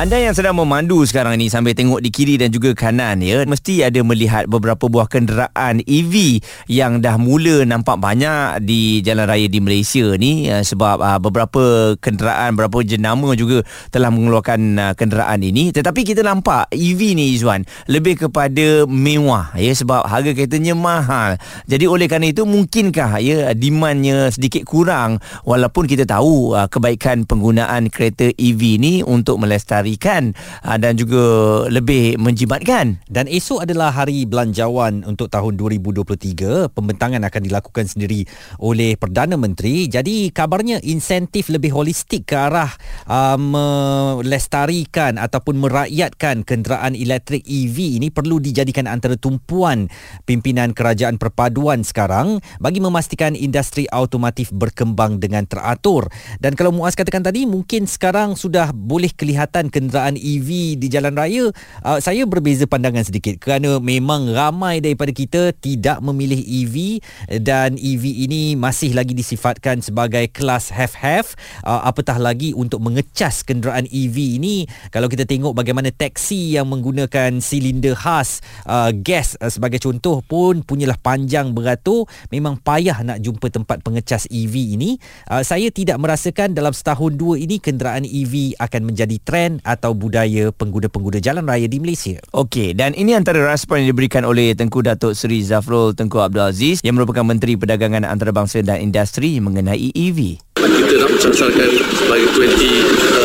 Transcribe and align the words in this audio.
Anda 0.00 0.16
yang 0.16 0.32
sedang 0.32 0.56
memandu 0.56 1.04
sekarang 1.04 1.36
ini 1.36 1.52
sambil 1.52 1.76
tengok 1.76 2.00
di 2.00 2.08
kiri 2.08 2.40
dan 2.40 2.48
juga 2.48 2.72
kanan 2.72 3.20
ya 3.20 3.44
mesti 3.44 3.84
ada 3.84 4.00
melihat 4.00 4.48
beberapa 4.48 4.88
buah 4.88 5.04
kenderaan 5.04 5.84
EV 5.84 6.40
yang 6.72 7.04
dah 7.04 7.20
mula 7.20 7.68
nampak 7.68 8.00
banyak 8.00 8.64
di 8.64 9.04
jalan 9.04 9.28
raya 9.28 9.44
di 9.44 9.60
Malaysia 9.60 10.16
ni 10.16 10.48
uh, 10.48 10.64
sebab 10.64 11.04
uh, 11.04 11.20
beberapa 11.20 11.92
kenderaan 12.00 12.56
beberapa 12.56 12.80
jenama 12.80 13.36
juga 13.36 13.60
telah 13.92 14.08
mengeluarkan 14.08 14.60
uh, 14.80 14.92
kenderaan 14.96 15.44
ini. 15.44 15.68
Tetapi 15.68 16.00
kita 16.00 16.24
nampak 16.24 16.72
EV 16.72 17.12
ni 17.12 17.36
Izwan 17.36 17.68
lebih 17.84 18.24
kepada 18.24 18.88
mewah 18.88 19.52
ya 19.60 19.76
sebab 19.76 20.08
harga 20.08 20.32
keretanya 20.32 20.72
mahal. 20.72 21.36
Jadi 21.68 21.84
oleh 21.84 22.08
kerana 22.08 22.32
itu 22.32 22.48
mungkinkah 22.48 23.20
ya 23.20 23.52
demandnya 23.52 24.32
sedikit 24.32 24.64
kurang 24.64 25.20
walaupun 25.44 25.84
kita 25.84 26.08
tahu 26.08 26.56
uh, 26.56 26.72
kebaikan 26.72 27.28
penggunaan 27.28 27.92
kereta 27.92 28.32
EV 28.40 28.80
ni 28.80 29.04
untuk 29.04 29.36
melestari 29.36 29.89
melestarikan 29.90 30.36
uh, 30.62 30.78
dan 30.78 30.94
juga 30.94 31.22
lebih 31.66 32.18
menjimatkan. 32.20 33.02
Dan 33.10 33.26
esok 33.26 33.66
adalah 33.66 33.90
hari 33.90 34.22
belanjawan 34.26 35.02
untuk 35.02 35.26
tahun 35.32 35.58
2023. 35.58 36.70
Pembentangan 36.70 37.22
akan 37.26 37.42
dilakukan 37.42 37.86
sendiri 37.90 38.22
oleh 38.62 38.94
Perdana 38.94 39.34
Menteri. 39.34 39.90
Jadi 39.90 40.30
kabarnya 40.30 40.78
insentif 40.86 41.50
lebih 41.50 41.74
holistik 41.74 42.30
ke 42.30 42.36
arah 42.38 42.70
uh, 43.10 43.38
melestarikan 43.38 45.18
ataupun 45.18 45.58
merakyatkan 45.58 46.46
kenderaan 46.46 46.94
elektrik 46.94 47.42
EV 47.46 47.98
ini 47.98 48.08
perlu 48.12 48.38
dijadikan 48.38 48.86
antara 48.86 49.16
tumpuan 49.18 49.90
pimpinan 50.28 50.70
kerajaan 50.76 51.16
perpaduan 51.18 51.82
sekarang 51.82 52.38
bagi 52.62 52.78
memastikan 52.78 53.34
industri 53.34 53.88
automotif 53.90 54.52
berkembang 54.54 55.18
dengan 55.18 55.48
teratur. 55.48 56.06
Dan 56.38 56.54
kalau 56.54 56.70
Muaz 56.74 56.94
katakan 56.94 57.24
tadi 57.24 57.48
mungkin 57.48 57.88
sekarang 57.88 58.36
sudah 58.36 58.70
boleh 58.76 59.10
kelihatan 59.14 59.69
kenderaan 59.70 60.18
EV 60.18 60.76
di 60.76 60.86
jalan 60.90 61.14
raya 61.14 61.48
uh, 61.86 61.98
saya 62.02 62.26
berbeza 62.26 62.66
pandangan 62.66 63.06
sedikit 63.06 63.38
kerana 63.38 63.78
memang 63.78 64.30
ramai 64.34 64.82
daripada 64.82 65.14
kita 65.14 65.54
tidak 65.56 66.02
memilih 66.02 66.42
EV 66.42 66.98
dan 67.40 67.78
EV 67.78 68.26
ini 68.28 68.58
masih 68.58 68.92
lagi 68.92 69.14
disifatkan 69.14 69.80
sebagai 69.80 70.26
kelas 70.34 70.74
have-have 70.74 71.32
uh, 71.64 71.86
apatah 71.86 72.18
lagi 72.18 72.52
untuk 72.52 72.82
mengecas 72.82 73.46
kenderaan 73.46 73.86
EV 73.88 74.42
ini 74.42 74.66
kalau 74.90 75.06
kita 75.06 75.24
tengok 75.24 75.54
bagaimana 75.54 75.94
taksi 75.94 76.58
yang 76.58 76.68
menggunakan 76.68 77.38
silinder 77.38 77.94
khas 77.94 78.42
uh, 78.66 78.90
gas 78.92 79.38
uh, 79.38 79.48
sebagai 79.48 79.78
contoh 79.80 80.20
pun 80.26 80.66
punyalah 80.66 80.98
panjang 80.98 81.54
beratur 81.54 82.10
memang 82.28 82.58
payah 82.60 83.00
nak 83.06 83.18
jumpa 83.22 83.52
tempat 83.52 83.84
pengecas 83.84 84.26
EV 84.30 84.54
ini. 84.78 84.90
Uh, 85.28 85.44
saya 85.44 85.68
tidak 85.68 86.00
merasakan 86.00 86.52
dalam 86.56 86.74
setahun 86.74 87.14
dua 87.14 87.36
ini 87.36 87.60
kenderaan 87.60 88.04
EV 88.04 88.56
akan 88.56 88.82
menjadi 88.88 89.16
trend 89.22 89.59
atau 89.62 89.92
budaya 89.96 90.50
pengguna-pengguna 90.54 91.18
jalan 91.20 91.44
raya 91.44 91.66
di 91.66 91.78
Malaysia. 91.82 92.16
Okey, 92.32 92.72
dan 92.72 92.96
ini 92.96 93.12
antara 93.16 93.42
respon 93.44 93.84
yang 93.84 93.92
diberikan 93.92 94.24
oleh 94.24 94.56
Tengku 94.56 94.80
Datuk 94.80 95.12
Seri 95.12 95.44
Zafrul 95.44 95.92
Tengku 95.92 96.20
Abdul 96.20 96.48
Aziz 96.48 96.80
yang 96.80 96.96
merupakan 96.96 97.24
Menteri 97.26 97.58
Perdagangan 97.58 98.08
Antarabangsa 98.08 98.64
dan 98.64 98.80
Industri 98.80 99.40
mengenai 99.42 99.92
EV. 99.92 100.40
Kita 100.60 100.94
nak 101.00 101.10
mencasarkan 101.12 101.68
bagi 102.08 102.26
2050 102.36 103.20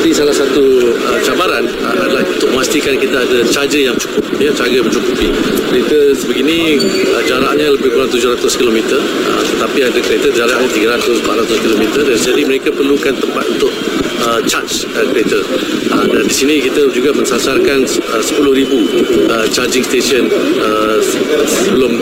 Uh, 0.06 0.14
tapi 0.14 0.22
salah 0.22 0.38
satu 0.38 0.94
uh, 1.02 1.18
cabaran 1.26 1.66
uh, 1.66 1.98
adalah 1.98 2.22
untuk 2.22 2.54
memastikan 2.54 2.94
kita 2.94 3.26
ada 3.26 3.42
charger 3.50 3.90
yang 3.90 3.98
cukup, 3.98 4.22
ya, 4.38 4.54
charger 4.54 4.78
yang 4.78 4.86
mencukupi. 4.86 5.34
Kereta 5.66 6.14
sebegini 6.14 6.78
uh, 7.10 7.26
jaraknya 7.26 7.74
lebih 7.74 7.90
kurang 7.90 8.14
700 8.14 8.38
km 8.38 9.02
uh, 9.02 9.42
tetapi 9.42 9.80
ada 9.82 9.98
kereta 10.06 10.30
jaraknya 10.30 10.70
300-400 11.02 11.58
km 11.58 11.84
jadi 12.22 12.42
mereka 12.46 12.70
perlukan 12.70 13.18
tempat 13.18 13.46
untuk 13.50 13.74
uh, 14.22 14.46
charge 14.46 14.86
uh, 14.94 15.10
kereta. 15.10 15.42
Uh, 15.90 16.06
dan 16.06 16.30
di 16.30 16.36
sini 16.38 16.62
kita 16.62 16.86
juga 16.94 17.10
mensasarkan 17.10 17.90
uh, 17.90 18.22
10,000 18.22 18.46
uh, 18.46 19.46
charging 19.50 19.82
station 19.82 20.30
uh, 20.62 21.02
sebelum 21.50 21.98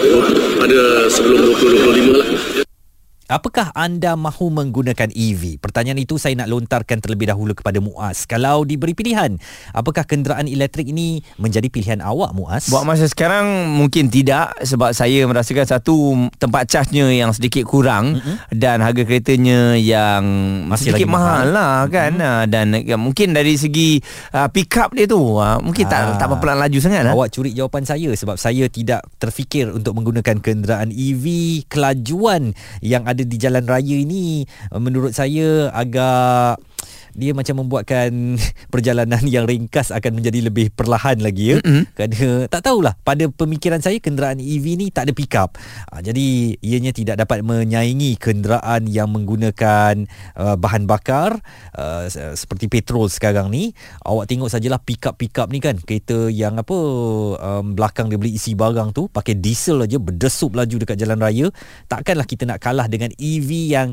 pada 0.59 1.07
sebelum 1.07 1.39
2025 1.55 2.19
lah. 2.19 2.62
Apakah 3.33 3.73
anda 3.73 4.13
mahu 4.13 4.53
menggunakan 4.53 5.09
EV? 5.09 5.57
Pertanyaan 5.57 5.97
itu 5.97 6.21
saya 6.21 6.37
nak 6.37 6.53
lontarkan 6.53 7.01
terlebih 7.01 7.33
dahulu 7.33 7.57
kepada 7.57 7.81
Muaz. 7.81 8.29
Kalau 8.29 8.61
diberi 8.61 8.93
pilihan, 8.93 9.41
apakah 9.73 10.05
kenderaan 10.05 10.45
elektrik 10.45 10.93
ini 10.93 11.25
menjadi 11.41 11.65
pilihan 11.65 12.05
awak 12.05 12.29
Muaz? 12.37 12.69
Buat 12.69 12.85
masa 12.85 13.09
sekarang 13.09 13.73
mungkin 13.73 14.13
tidak 14.13 14.53
sebab 14.61 14.93
saya 14.93 15.25
merasakan 15.25 15.65
satu 15.65 16.29
tempat 16.37 16.69
charge-nya 16.69 17.09
yang 17.09 17.33
sedikit 17.33 17.65
kurang 17.65 18.21
mm-hmm. 18.21 18.53
dan 18.53 18.85
harga 18.85 19.01
keretanya 19.01 19.81
yang 19.81 20.21
Masih 20.69 20.93
sedikit 20.93 21.09
mahal, 21.09 21.49
mahal 21.49 21.57
lah 21.57 21.75
kan 21.89 22.13
mm-hmm. 22.13 22.45
dan 22.53 22.65
ya, 22.85 23.01
mungkin 23.01 23.33
dari 23.33 23.57
segi 23.57 23.97
uh, 24.37 24.45
pick 24.53 24.77
up 24.77 24.93
dia 24.93 25.09
tu 25.09 25.41
uh, 25.41 25.57
mungkin 25.57 25.89
ah. 25.89 26.21
tak 26.21 26.21
tak 26.21 26.29
apa 26.29 26.53
laju 26.53 26.77
sangat 26.77 27.01
lah. 27.01 27.17
Awak 27.17 27.33
curi 27.33 27.49
jawapan 27.57 27.81
saya 27.81 28.13
sebab 28.13 28.37
saya 28.37 28.69
tidak 28.69 29.01
terfikir 29.17 29.73
untuk 29.73 29.97
menggunakan 29.97 30.37
kenderaan 30.37 30.93
EV 30.93 31.25
kelajuan 31.65 32.53
yang 32.85 33.09
ada 33.09 33.22
di 33.25 33.37
jalan 33.39 33.65
raya 33.65 33.95
ini. 33.97 34.43
Menurut 34.75 35.15
saya 35.15 35.71
agak 35.73 36.59
dia 37.13 37.31
macam 37.31 37.65
membuatkan 37.65 38.37
perjalanan 38.73 39.21
yang 39.25 39.45
ringkas 39.45 39.93
akan 39.93 40.19
menjadi 40.19 40.49
lebih 40.49 40.73
perlahan 40.73 41.21
lagi 41.21 41.55
ya. 41.55 41.57
Mm-hmm. 41.63 41.83
kerana 41.93 42.29
tak 42.49 42.61
tahulah 42.65 42.93
pada 43.05 43.29
pemikiran 43.29 43.79
saya 43.79 44.01
kenderaan 44.01 44.41
EV 44.41 44.65
ni 44.77 44.87
tak 44.89 45.09
ada 45.09 45.13
pick 45.13 45.33
up. 45.37 45.55
Ha, 45.89 46.01
jadi 46.01 46.57
ianya 46.59 46.91
tidak 46.91 47.21
dapat 47.21 47.45
menyaingi 47.45 48.17
kenderaan 48.17 48.89
yang 48.89 49.13
menggunakan 49.13 50.09
uh, 50.37 50.55
bahan 50.57 50.89
bakar 50.89 51.39
uh, 51.77 52.09
seperti 52.09 52.67
petrol 52.67 53.07
sekarang 53.07 53.53
ni. 53.53 53.71
Awak 54.03 54.25
tengok 54.29 54.49
sajalah 54.49 54.81
pick 54.81 55.05
up 55.05 55.15
pick 55.17 55.37
up 55.37 55.49
ni 55.53 55.61
kan 55.61 55.77
kereta 55.77 56.27
yang 56.27 56.57
apa 56.57 56.77
um, 57.37 57.77
belakang 57.77 58.09
dia 58.09 58.17
beli 58.17 58.35
isi 58.35 58.57
barang 58.57 58.91
tu 58.91 59.07
pakai 59.07 59.37
diesel 59.37 59.85
aja 59.85 60.01
berdesup 60.01 60.57
laju 60.57 60.75
dekat 60.81 60.97
jalan 60.97 61.21
raya. 61.21 61.47
Takkanlah 61.87 62.25
kita 62.25 62.49
nak 62.49 62.59
kalah 62.59 62.89
dengan 62.89 63.13
EV 63.17 63.49
yang 63.69 63.89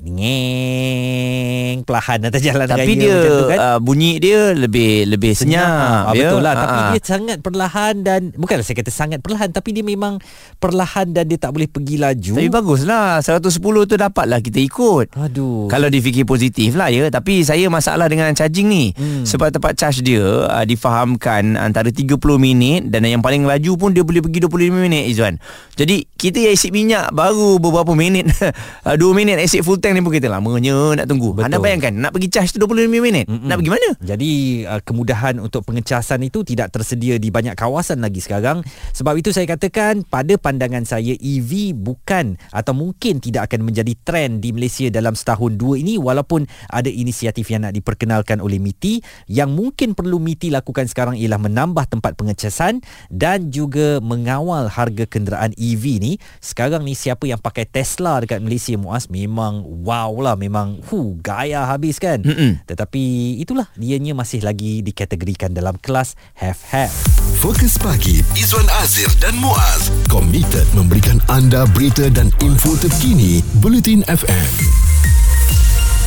ngeng 0.00 1.84
perlahan 1.84 2.18
atas 2.28 2.40
jalan 2.40 2.64
tapi 2.64 2.80
raya 2.80 2.88
tapi 2.88 2.94
dia 2.96 3.18
kan? 3.48 3.58
uh, 3.58 3.78
bunyi 3.82 4.12
dia 4.16 4.56
lebih 4.56 5.10
lebih 5.10 5.32
senyap, 5.36 5.64
senyap. 5.64 6.04
Ah, 6.08 6.14
betul 6.16 6.40
lah. 6.40 6.54
Uh 6.54 6.58
tapi 6.60 6.80
dia 6.94 7.02
sangat 7.02 7.38
perlahan 7.42 7.94
dan 8.06 8.20
bukanlah 8.36 8.62
saya 8.62 8.78
kata 8.78 8.92
sangat 8.94 9.18
perlahan 9.24 9.50
tapi 9.50 9.74
dia 9.74 9.82
memang 9.82 10.22
perlahan 10.62 11.10
dan 11.10 11.26
dia 11.26 11.40
tak 11.40 11.50
boleh 11.50 11.66
pergi 11.66 11.96
laju. 11.98 12.34
Tapi 12.36 12.50
baguslah. 12.52 13.18
110 13.24 13.58
tu 13.90 13.94
dapatlah 13.98 14.38
kita 14.38 14.62
ikut. 14.62 15.16
Aduh. 15.18 15.66
Kalau 15.66 15.90
difikir 15.90 16.22
positif 16.22 16.78
lah 16.78 16.92
ya. 16.92 17.10
Tapi 17.10 17.42
saya 17.42 17.66
masalah 17.66 18.06
dengan 18.06 18.30
charging 18.36 18.68
ni. 18.70 18.84
Hmm. 19.00 19.24
sebab 19.24 19.48
tempat 19.54 19.72
charge 19.78 20.04
dia 20.04 20.22
uh, 20.22 20.64
difahamkan 20.68 21.56
antara 21.56 21.88
30 21.88 22.20
minit 22.36 22.92
dan 22.92 23.06
yang 23.08 23.24
paling 23.24 23.48
laju 23.48 23.72
pun 23.80 23.90
dia 23.96 24.04
boleh 24.04 24.20
pergi 24.20 24.44
25 24.44 24.76
minit 24.76 25.08
Izwan 25.08 25.40
jadi 25.80 26.04
kita 26.20 26.36
yang 26.44 26.52
isi 26.52 26.68
minyak 26.68 27.08
baru 27.16 27.56
beberapa 27.56 27.96
minit? 27.96 28.28
2 28.84 29.00
minit 29.16 29.40
isi 29.40 29.64
full 29.64 29.80
tank 29.80 29.89
tank 29.90 29.98
ni 29.98 30.06
pun 30.06 30.14
kita 30.14 30.30
lamanya 30.30 31.02
nak 31.02 31.06
tunggu. 31.10 31.34
Betul. 31.34 31.50
Anda 31.50 31.58
bayangkan 31.58 31.92
nak 31.98 32.14
pergi 32.14 32.28
charge 32.30 32.54
tu 32.54 32.62
25 32.62 32.86
minit. 33.02 33.26
Mm-mm. 33.26 33.50
Nak 33.50 33.56
pergi 33.58 33.72
mana? 33.74 33.88
Jadi 33.98 34.32
uh, 34.62 34.78
kemudahan 34.86 35.42
untuk 35.42 35.66
pengecasan 35.66 36.22
itu 36.22 36.46
tidak 36.46 36.70
tersedia 36.70 37.18
di 37.18 37.34
banyak 37.34 37.58
kawasan 37.58 37.98
lagi 37.98 38.22
sekarang. 38.22 38.62
Sebab 38.94 39.18
itu 39.18 39.34
saya 39.34 39.50
katakan 39.50 40.06
pada 40.06 40.38
pandangan 40.38 40.86
saya 40.86 41.18
EV 41.18 41.74
bukan 41.74 42.38
atau 42.54 42.70
mungkin 42.70 43.18
tidak 43.18 43.50
akan 43.50 43.66
menjadi 43.66 43.92
trend 44.06 44.46
di 44.46 44.54
Malaysia 44.54 44.86
dalam 44.94 45.18
setahun 45.18 45.58
dua 45.58 45.82
ini 45.82 45.98
walaupun 45.98 46.46
ada 46.70 46.86
inisiatif 46.86 47.50
yang 47.50 47.66
nak 47.66 47.74
diperkenalkan 47.74 48.38
oleh 48.38 48.62
MITI 48.62 49.02
yang 49.26 49.50
mungkin 49.50 49.98
perlu 49.98 50.22
MITI 50.22 50.54
lakukan 50.54 50.86
sekarang 50.86 51.18
ialah 51.18 51.42
menambah 51.42 51.90
tempat 51.90 52.14
pengecasan 52.14 52.78
dan 53.10 53.50
juga 53.50 53.98
mengawal 53.98 54.70
harga 54.70 55.02
kenderaan 55.10 55.50
EV 55.58 55.98
ni. 55.98 56.12
Sekarang 56.38 56.86
ni 56.86 56.94
siapa 56.94 57.26
yang 57.26 57.42
pakai 57.42 57.66
Tesla 57.66 58.22
dekat 58.22 58.38
Malaysia 58.38 58.78
Muaz 58.78 59.10
memang 59.10 59.66
wow 59.70 60.10
lah 60.18 60.34
memang 60.34 60.82
hu 60.90 61.14
gaya 61.22 61.62
habis 61.70 62.02
kan? 62.02 62.18
Mm-mm. 62.26 62.58
tetapi 62.66 63.38
itulah 63.38 63.70
dianya 63.78 64.12
masih 64.18 64.42
lagi 64.42 64.82
dikategorikan 64.82 65.54
dalam 65.54 65.78
kelas 65.78 66.18
have 66.34 66.58
have 66.66 66.92
Fokus 67.40 67.78
pagi 67.80 68.20
Izwan 68.36 68.68
Azir 68.84 69.08
dan 69.22 69.32
Muaz. 69.38 69.88
Komited 70.12 70.66
memberikan 70.76 71.22
anda 71.32 71.64
berita 71.72 72.10
dan 72.12 72.28
info 72.42 72.76
terkini 72.76 73.40
Bulletin 73.62 74.04
FM 74.04 74.89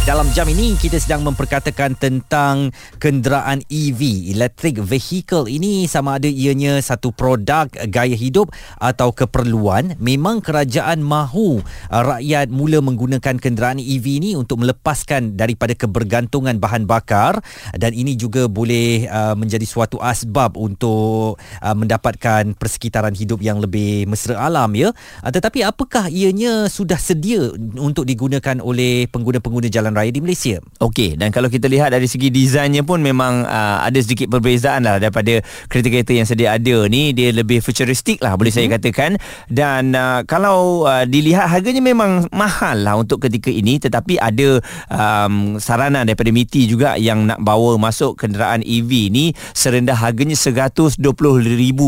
Dalam 0.03 0.27
jam 0.35 0.43
ini 0.51 0.75
kita 0.75 0.99
sedang 0.99 1.23
memperkatakan 1.23 1.95
tentang 1.95 2.75
kenderaan 2.99 3.63
EV, 3.71 4.35
electric 4.35 4.83
vehicle 4.83 5.47
ini 5.47 5.87
sama 5.87 6.19
ada 6.19 6.27
ianya 6.27 6.75
satu 6.83 7.15
produk 7.15 7.71
gaya 7.87 8.11
hidup 8.11 8.51
atau 8.83 9.15
keperluan. 9.15 9.95
Memang 10.03 10.43
kerajaan 10.43 10.99
mahu 10.99 11.63
uh, 11.87 12.03
rakyat 12.03 12.51
mula 12.51 12.83
menggunakan 12.83 13.39
kenderaan 13.39 13.79
EV 13.79 14.19
ini 14.19 14.31
untuk 14.35 14.67
melepaskan 14.67 15.39
daripada 15.39 15.71
kebergantungan 15.71 16.59
bahan 16.59 16.83
bakar 16.83 17.39
dan 17.71 17.95
ini 17.95 18.19
juga 18.19 18.51
boleh 18.51 19.07
uh, 19.07 19.39
menjadi 19.39 19.63
suatu 19.63 20.03
asbab 20.03 20.59
untuk 20.59 21.39
uh, 21.39 21.75
mendapatkan 21.79 22.51
persekitaran 22.59 23.15
hidup 23.15 23.39
yang 23.39 23.63
lebih 23.63 24.03
mesra 24.11 24.35
alam 24.35 24.75
ya. 24.75 24.91
Tetapi 25.23 25.63
apakah 25.63 26.11
ianya 26.11 26.67
sudah 26.67 26.99
sedia 26.99 27.55
untuk 27.79 28.03
digunakan 28.03 28.59
oleh 28.59 29.07
pengguna-pengguna 29.07 29.71
jalan 29.71 29.92
raya 29.93 30.09
di 30.09 30.19
Malaysia. 30.19 30.57
Okey, 30.81 31.15
dan 31.15 31.29
kalau 31.29 31.47
kita 31.47 31.69
lihat 31.69 31.93
dari 31.93 32.09
segi 32.09 32.33
desainnya 32.33 32.81
pun 32.81 32.99
memang 32.99 33.45
uh, 33.45 33.85
ada 33.85 33.99
sedikit 34.01 34.27
perbezaan 34.33 34.83
lah 34.83 34.97
daripada 34.97 35.39
kereta-kereta 35.69 36.11
yang 36.11 36.27
sedia 36.27 36.57
ada 36.57 36.87
ni. 36.89 37.13
Dia 37.13 37.29
lebih 37.29 37.61
futuristik 37.61 38.19
lah 38.19 38.33
boleh 38.33 38.49
mm-hmm. 38.49 38.71
saya 38.71 38.77
katakan. 38.79 39.11
Dan 39.51 39.93
uh, 39.93 40.25
kalau 40.25 40.87
uh, 40.87 41.05
dilihat 41.05 41.51
harganya 41.51 41.83
memang 41.83 42.31
mahal 42.33 42.81
lah 42.81 42.97
untuk 42.97 43.21
ketika 43.23 43.53
ini. 43.53 43.77
Tetapi 43.77 44.17
ada 44.17 44.63
um, 44.89 45.59
saranan 45.59 46.07
daripada 46.07 46.33
MITI 46.33 46.65
juga 46.65 46.95
yang 46.95 47.29
nak 47.29 47.43
bawa 47.43 47.75
masuk 47.75 48.17
kenderaan 48.17 48.63
EV 48.63 49.11
ni 49.11 49.25
serendah 49.53 49.97
harganya 49.97 50.33
RM120,000 50.33 51.79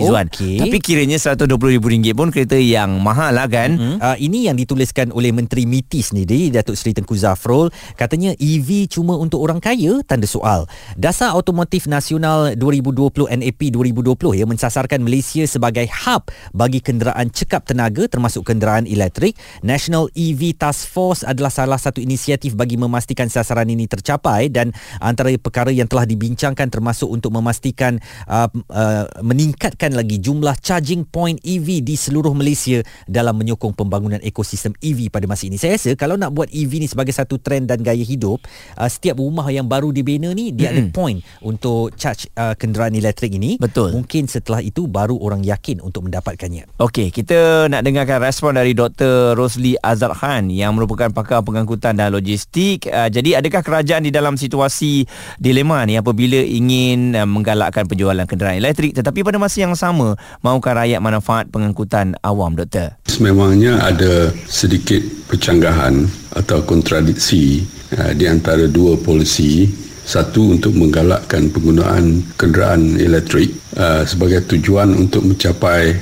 Izzuan. 0.00 0.26
Okay. 0.30 0.56
Tapi 0.62 0.76
kiranya 0.78 1.18
RM120,000 1.18 2.14
pun 2.14 2.28
kereta 2.30 2.56
yang 2.56 3.02
mahal 3.02 3.34
lah 3.34 3.50
kan. 3.50 3.76
Mm-hmm. 3.76 3.96
Uh, 3.98 4.16
ini 4.22 4.48
yang 4.48 4.56
dituliskan 4.56 5.10
oleh 5.10 5.34
Menteri 5.34 5.66
MITI 5.66 6.00
sendiri, 6.00 6.54
Datuk 6.54 6.78
Seri 6.78 6.94
Tengku 6.94 7.18
Zafrul 7.18 7.49
Zafrul 7.50 7.74
katanya 7.98 8.30
EV 8.38 8.86
cuma 8.86 9.18
untuk 9.18 9.42
orang 9.42 9.58
kaya? 9.58 10.06
Tanda 10.06 10.30
soal. 10.30 10.70
Dasar 10.94 11.34
automotif 11.34 11.90
nasional 11.90 12.54
2020 12.54 13.26
NAP 13.26 13.74
2020 13.74 14.38
yang 14.38 14.46
mensasarkan 14.46 15.02
Malaysia 15.02 15.42
sebagai 15.50 15.90
hub 15.90 16.30
bagi 16.54 16.78
kenderaan 16.78 17.34
cekap 17.34 17.66
tenaga 17.66 18.06
termasuk 18.06 18.46
kenderaan 18.46 18.86
elektrik. 18.86 19.34
National 19.66 20.06
EV 20.14 20.54
Task 20.54 20.86
Force 20.86 21.26
adalah 21.26 21.50
salah 21.50 21.76
satu 21.82 21.98
inisiatif 21.98 22.54
bagi 22.54 22.78
memastikan 22.78 23.26
sasaran 23.26 23.66
ini 23.66 23.90
tercapai 23.90 24.46
dan 24.46 24.70
antara 25.02 25.34
perkara 25.34 25.74
yang 25.74 25.90
telah 25.90 26.06
dibincangkan 26.06 26.70
termasuk 26.70 27.10
untuk 27.10 27.34
memastikan 27.34 27.98
uh, 28.30 28.46
uh, 28.70 29.10
meningkatkan 29.26 29.90
lagi 29.98 30.22
jumlah 30.22 30.54
charging 30.62 31.02
point 31.02 31.42
EV 31.42 31.82
di 31.82 31.98
seluruh 31.98 32.30
Malaysia 32.30 32.78
dalam 33.10 33.34
menyokong 33.34 33.74
pembangunan 33.74 34.22
ekosistem 34.22 34.70
EV 34.78 35.10
pada 35.10 35.26
masa 35.26 35.50
ini. 35.50 35.58
Saya 35.58 35.74
rasa 35.74 35.90
kalau 35.98 36.14
nak 36.14 36.30
buat 36.30 36.46
EV 36.52 36.84
ni 36.84 36.86
sebagai 36.86 37.10
satu 37.16 37.39
trend 37.40 37.72
dan 37.72 37.80
gaya 37.80 38.04
hidup 38.04 38.44
uh, 38.76 38.86
setiap 38.86 39.18
rumah 39.18 39.48
yang 39.48 39.66
baru 39.66 39.90
dibina 39.90 40.30
ni 40.36 40.52
dia 40.52 40.70
mm-hmm. 40.70 40.88
ada 40.88 40.94
point 40.94 41.18
untuk 41.40 41.96
charge 41.96 42.28
uh, 42.36 42.54
kenderaan 42.54 42.94
elektrik 42.94 43.32
ini. 43.34 43.56
Betul. 43.56 43.96
Mungkin 43.96 44.28
setelah 44.28 44.60
itu 44.60 44.86
baru 44.86 45.16
orang 45.18 45.42
yakin 45.42 45.80
untuk 45.80 46.06
mendapatkannya. 46.06 46.68
Okey 46.78 47.08
kita 47.10 47.66
nak 47.72 47.82
dengarkan 47.82 48.20
respon 48.20 48.56
dari 48.56 48.76
Dr. 48.76 49.34
Rosli 49.34 49.74
Azad 49.80 50.12
Khan 50.14 50.52
yang 50.52 50.76
merupakan 50.76 51.08
pakar 51.10 51.40
pengangkutan 51.40 51.96
dan 51.96 52.12
logistik. 52.12 52.86
Uh, 52.86 53.08
jadi 53.08 53.40
adakah 53.40 53.64
kerajaan 53.64 54.04
di 54.04 54.12
dalam 54.12 54.36
situasi 54.36 55.08
dilema 55.40 55.82
ni 55.88 55.96
apabila 55.96 56.38
ingin 56.42 57.16
uh, 57.16 57.24
menggalakkan 57.24 57.88
penjualan 57.88 58.26
kenderaan 58.28 58.60
elektrik? 58.60 58.92
Tetapi 58.92 59.24
pada 59.24 59.38
masa 59.40 59.62
yang 59.62 59.74
sama 59.78 60.18
mahukan 60.44 60.74
rakyat 60.76 61.00
manfaat 61.00 61.46
pengangkutan 61.48 62.18
awam 62.20 62.58
doktor? 62.58 62.98
Sememangnya 63.06 63.78
ada 63.80 64.34
sedikit 64.50 65.02
percanggahan 65.30 66.10
atau 66.34 66.58
kontradiksi 66.66 67.29
uh, 67.36 68.12
di 68.16 68.24
antara 68.26 68.66
dua 68.66 68.98
polisi 68.98 69.68
satu 70.02 70.58
untuk 70.58 70.74
menggalakkan 70.74 71.52
penggunaan 71.54 72.24
kenderaan 72.34 72.98
elektrik 72.98 73.54
uh, 73.78 74.02
sebagai 74.02 74.42
tujuan 74.50 74.90
untuk 74.96 75.22
mencapai 75.22 75.94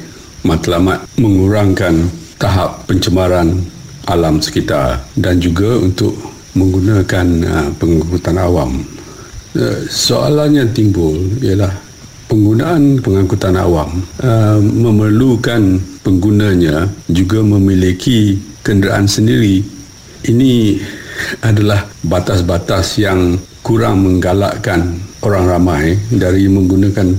matlamat 0.47 1.05
mengurangkan 1.21 2.09
tahap 2.41 2.89
pencemaran 2.89 3.61
alam 4.09 4.41
sekitar 4.41 5.05
dan 5.21 5.37
juga 5.37 5.77
untuk 5.77 6.17
menggunakan 6.57 7.27
uh, 7.45 7.69
pengangkutan 7.77 8.39
awam. 8.41 8.85
Soalan 9.91 10.55
yang 10.55 10.71
timbul 10.71 11.19
ialah 11.43 11.73
penggunaan 12.31 13.03
pengangkutan 13.03 13.59
awam 13.59 14.07
memerlukan 14.63 15.83
penggunanya 16.07 16.87
juga 17.11 17.43
memiliki 17.43 18.39
kenderaan 18.63 19.11
sendiri. 19.11 19.65
Ini 20.23 20.79
adalah 21.43 21.87
batas-batas 22.07 22.99
yang 22.99 23.37
kurang 23.63 24.05
menggalakkan 24.05 24.97
orang 25.23 25.45
ramai 25.47 25.85
dari 26.09 26.47
menggunakan 26.47 27.15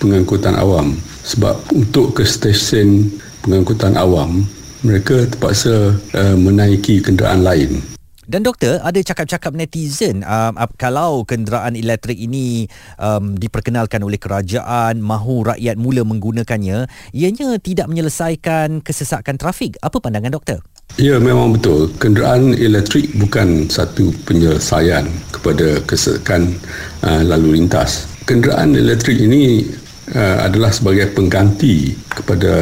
pengangkutan 0.00 0.58
awam 0.58 0.98
sebab 1.22 1.54
untuk 1.70 2.18
ke 2.18 2.26
stesen 2.26 3.12
pengangkutan 3.46 3.94
awam 3.94 4.42
mereka 4.82 5.28
terpaksa 5.30 5.94
uh, 5.94 6.36
menaiki 6.36 6.98
kenderaan 6.98 7.46
lain 7.46 7.78
dan 8.22 8.46
doktor, 8.46 8.80
ada 8.80 8.96
cakap-cakap 8.96 9.52
netizen 9.52 10.22
um, 10.22 10.54
kalau 10.80 11.26
kenderaan 11.26 11.76
elektrik 11.76 12.16
ini 12.16 12.64
um, 12.96 13.34
diperkenalkan 13.34 14.00
oleh 14.00 14.16
kerajaan, 14.16 15.02
mahu 15.04 15.52
rakyat 15.52 15.76
mula 15.76 16.00
menggunakannya, 16.06 16.86
ianya 17.12 17.60
tidak 17.60 17.90
menyelesaikan 17.90 18.80
kesesakan 18.80 19.36
trafik. 19.36 19.74
Apa 19.84 20.00
pandangan 20.00 20.32
doktor? 20.32 20.64
Ya 21.00 21.16
memang 21.16 21.56
betul. 21.56 21.88
Kenderaan 21.96 22.52
elektrik 22.52 23.16
bukan 23.16 23.64
satu 23.66 24.12
penyelesaian 24.28 25.08
kepada 25.32 25.80
kesesakan 25.88 26.52
uh, 27.00 27.24
lalu 27.24 27.56
lintas. 27.58 28.04
Kenderaan 28.28 28.76
elektrik 28.76 29.16
ini 29.18 29.64
uh, 30.12 30.44
adalah 30.44 30.68
sebagai 30.68 31.08
pengganti 31.16 31.96
kepada 32.12 32.54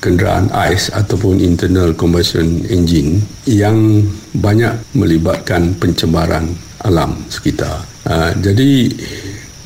kenderaan 0.00 0.48
ais 0.56 0.88
ataupun 0.90 1.44
internal 1.44 1.92
combustion 1.92 2.64
engine 2.72 3.20
yang 3.44 4.00
banyak 4.32 4.72
melibatkan 4.96 5.76
pencemaran 5.76 6.48
alam 6.88 7.20
sekitar. 7.28 7.84
Uh, 8.08 8.32
jadi 8.40 8.88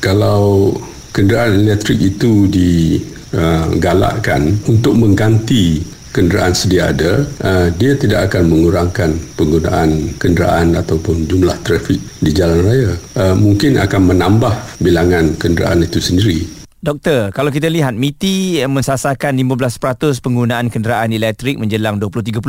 kalau 0.03 0.75
kenderaan 1.15 1.65
elektrik 1.65 2.03
itu 2.03 2.51
digalakkan 2.51 4.53
uh, 4.53 4.69
untuk 4.69 4.93
mengganti 4.99 5.92
kenderaan 6.13 6.53
sedia 6.53 6.93
ada, 6.93 7.25
uh, 7.41 7.67
dia 7.73 7.97
tidak 7.97 8.31
akan 8.31 8.47
mengurangkan 8.47 9.17
penggunaan 9.33 10.13
kenderaan 10.21 10.77
ataupun 10.77 11.25
jumlah 11.25 11.57
trafik 11.65 11.97
di 12.21 12.31
jalan 12.31 12.61
raya. 12.61 12.93
Uh, 13.17 13.35
mungkin 13.35 13.81
akan 13.81 14.13
menambah 14.13 14.53
bilangan 14.77 15.33
kenderaan 15.41 15.81
itu 15.81 15.97
sendiri. 15.97 16.63
Doktor, 16.83 17.31
kalau 17.31 17.47
kita 17.47 17.71
lihat 17.71 17.95
MITI 17.95 18.67
mensasarkan 18.67 19.39
15% 19.39 20.19
penggunaan 20.19 20.67
kenderaan 20.67 21.15
elektrik 21.15 21.55
menjelang 21.55 21.95
2030. 21.95 22.43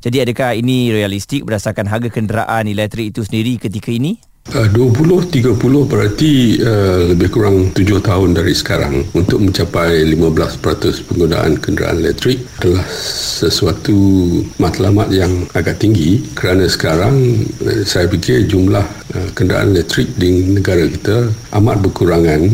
Jadi 0.00 0.16
adakah 0.24 0.56
ini 0.56 0.88
realistik 0.88 1.44
berdasarkan 1.44 1.92
harga 1.92 2.08
kenderaan 2.08 2.64
elektrik 2.64 3.12
itu 3.12 3.20
sendiri 3.28 3.60
ketika 3.60 3.92
ini? 3.92 4.16
20-30 4.44 5.40
uh, 5.56 5.88
berarti 5.88 6.60
uh, 6.60 7.16
lebih 7.16 7.32
kurang 7.32 7.72
7 7.72 7.80
tahun 8.04 8.36
dari 8.36 8.52
sekarang 8.52 9.08
untuk 9.16 9.40
mencapai 9.40 10.04
15% 10.04 11.08
penggunaan 11.08 11.56
kenderaan 11.56 12.04
elektrik 12.04 12.44
adalah 12.60 12.84
sesuatu 13.40 13.96
matlamat 14.60 15.08
yang 15.08 15.48
agak 15.56 15.80
tinggi. 15.80 16.20
Kerana 16.36 16.68
sekarang 16.68 17.40
uh, 17.64 17.82
saya 17.88 18.04
fikir 18.04 18.44
jumlah 18.44 18.84
uh, 19.16 19.28
kenderaan 19.32 19.72
elektrik 19.72 20.12
di 20.20 20.52
negara 20.52 20.92
kita 20.92 21.32
amat 21.56 21.80
berkurangan. 21.80 22.44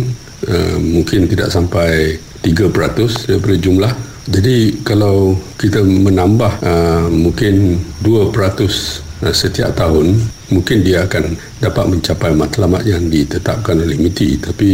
Uh, 0.46 0.78
mungkin 0.80 1.26
tidak 1.26 1.52
sampai 1.52 2.16
3% 2.40 3.28
daripada 3.28 3.56
jumlah. 3.60 3.92
Jadi 4.30 4.78
kalau 4.86 5.36
kita 5.58 5.82
menambah 5.82 6.52
uh, 6.62 7.10
mungkin 7.10 7.82
2% 8.06 8.30
uh, 8.30 9.34
setiap 9.34 9.74
tahun 9.74 10.39
mungkin 10.50 10.82
dia 10.82 11.06
akan 11.06 11.34
dapat 11.58 11.84
mencapai 11.86 12.34
matlamat 12.34 12.82
yang 12.86 13.06
ditetapkan 13.06 13.78
oleh 13.78 13.96
MITI. 13.98 14.38
Tapi 14.42 14.70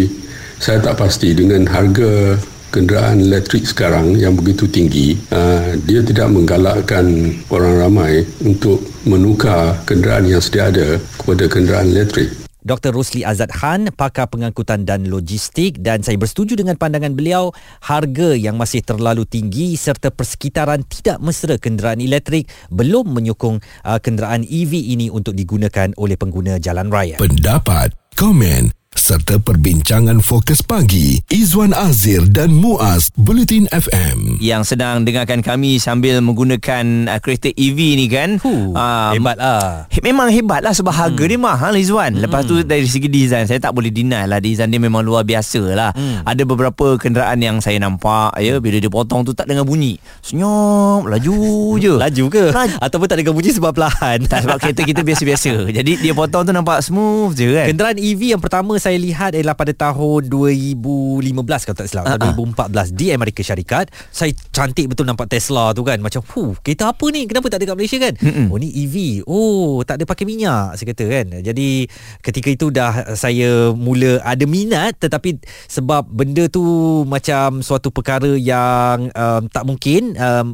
saya 0.57 0.81
tak 0.81 1.01
pasti 1.01 1.37
dengan 1.37 1.69
harga 1.69 2.41
kenderaan 2.73 3.25
elektrik 3.25 3.65
sekarang 3.65 4.21
yang 4.21 4.37
begitu 4.37 4.69
tinggi 4.69 5.17
uh, 5.33 5.73
dia 5.89 6.05
tidak 6.05 6.29
menggalakkan 6.29 7.33
orang 7.49 7.75
ramai 7.81 8.13
untuk 8.45 8.85
menukar 9.09 9.81
kenderaan 9.89 10.29
yang 10.29 10.43
sedia 10.45 10.69
ada 10.69 11.01
kepada 11.17 11.49
kenderaan 11.49 11.89
elektrik 11.89 12.46
Dr. 12.67 12.91
Rosli 12.91 13.23
Azad 13.23 13.55
Khan, 13.55 13.95
pakar 13.95 14.27
pengangkutan 14.27 14.83
dan 14.83 15.07
logistik 15.07 15.79
dan 15.79 16.03
saya 16.03 16.19
bersetuju 16.19 16.59
dengan 16.59 16.75
pandangan 16.75 17.15
beliau 17.15 17.55
harga 17.79 18.35
yang 18.35 18.59
masih 18.59 18.83
terlalu 18.83 19.23
tinggi 19.23 19.79
serta 19.79 20.11
persekitaran 20.11 20.83
tidak 20.83 21.23
mesra 21.23 21.63
kenderaan 21.63 22.03
elektrik 22.03 22.51
belum 22.75 23.15
menyokong 23.15 23.63
uh, 23.87 24.03
kenderaan 24.03 24.43
EV 24.43 24.99
ini 24.99 25.07
untuk 25.15 25.39
digunakan 25.39 25.95
oleh 25.95 26.19
pengguna 26.19 26.59
jalan 26.59 26.91
raya. 26.91 27.23
Pendapat, 27.23 27.95
komen 28.19 28.76
serta 28.97 29.37
perbincangan 29.37 30.19
fokus 30.19 30.65
pagi 30.65 31.21
Izwan 31.29 31.71
Azir 31.71 32.25
dan 32.27 32.49
Muaz 32.51 33.13
Bulletin 33.15 33.69
FM. 33.69 34.41
Yang 34.41 34.73
sedang 34.73 35.05
dengarkan 35.05 35.45
kami 35.45 35.77
sambil 35.77 36.19
menggunakan 36.19 37.05
uh, 37.07 37.21
kereta 37.21 37.53
EV 37.53 37.79
ni 37.95 38.07
kan. 38.09 38.41
Huh, 38.41 38.73
Ah, 38.73 39.13
hebat 39.13 39.37
lah. 39.37 39.85
He, 39.93 40.01
memang 40.01 40.33
hebat 40.33 40.65
lah 40.65 40.73
sebab 40.73 40.91
harga 40.91 41.23
dia 41.23 41.37
mahal 41.37 41.77
Izwan. 41.77 42.17
Lepas 42.17 42.49
tu 42.49 42.65
dari 42.65 42.89
segi 42.89 43.07
design 43.07 43.45
saya 43.45 43.61
tak 43.61 43.77
boleh 43.77 43.93
deny 43.93 44.25
lah 44.25 44.41
design 44.41 44.73
dia 44.73 44.81
memang 44.81 45.05
luar 45.05 45.23
biasa 45.23 45.61
lah. 45.71 45.93
Ada 46.25 46.43
beberapa 46.43 46.97
kenderaan 46.97 47.39
yang 47.39 47.61
saya 47.61 47.77
nampak 47.77 48.33
ya 48.41 48.59
bila 48.59 48.81
dia 48.81 48.89
potong 48.89 49.23
tu 49.23 49.37
tak 49.37 49.45
dengar 49.45 49.69
bunyi. 49.69 50.01
Senyum 50.25 51.05
laju 51.05 51.37
je. 51.77 51.93
Laju 51.95 52.25
ke? 52.27 52.45
Laju. 52.49 52.75
Ataupun 52.81 53.07
tak 53.07 53.21
ada 53.21 53.29
bunyi 53.29 53.53
sebab 53.53 53.77
perlahan? 53.77 54.25
Tak 54.25 54.49
sebab 54.49 54.57
kereta 54.59 54.83
kita 54.83 55.05
biasa-biasa. 55.05 55.69
Jadi 55.69 55.93
dia 56.01 56.17
potong 56.17 56.43
tu 56.43 56.51
nampak 56.51 56.81
smooth 56.81 57.37
je 57.37 57.53
kan. 57.53 57.67
Kenderaan 57.69 57.99
EV 58.01 58.33
yang 58.33 58.41
pertama 58.41 58.73
saya 58.87 59.03
lihat 59.03 59.35
ialah 59.35 59.59
pada 59.59 59.75
tahun 59.75 60.31
2015 60.31 61.27
kalau 61.67 61.75
tak 61.75 61.91
silap 61.91 62.07
Ah, 62.07 62.15
atau 62.15 62.39
2014 62.39 62.95
di 62.95 63.11
Amerika 63.11 63.43
Syarikat. 63.43 63.91
Saya 64.15 64.31
cantik 64.55 64.87
betul 64.87 65.11
nampak 65.11 65.27
Tesla 65.27 65.75
tu 65.75 65.83
kan. 65.83 65.99
Macam, 65.99 66.23
"Huh, 66.23 66.55
kereta 66.63 66.95
apa 66.95 67.03
ni? 67.11 67.27
Kenapa 67.27 67.51
tak 67.51 67.59
ada 67.59 67.75
kat 67.75 67.77
Malaysia 67.83 67.99
kan?" 67.99 68.15
Mm-mm. 68.15 68.47
Oh, 68.47 68.63
ni 68.63 68.71
EV. 68.71 69.27
Oh, 69.27 69.83
tak 69.83 69.99
ada 69.99 70.05
pakai 70.07 70.23
minyak 70.23 70.79
saya 70.79 70.87
kata 70.95 71.05
kan. 71.11 71.27
Jadi 71.43 71.91
ketika 72.23 72.47
itu 72.47 72.71
dah 72.71 73.19
saya 73.19 73.75
mula 73.75 74.23
ada 74.23 74.47
minat 74.47 74.95
tetapi 75.03 75.43
sebab 75.67 76.07
benda 76.07 76.47
tu 76.47 76.63
macam 77.11 77.67
suatu 77.67 77.91
perkara 77.91 78.39
yang 78.39 79.11
um, 79.11 79.51
tak 79.51 79.67
mungkin 79.67 80.15
um, 80.15 80.47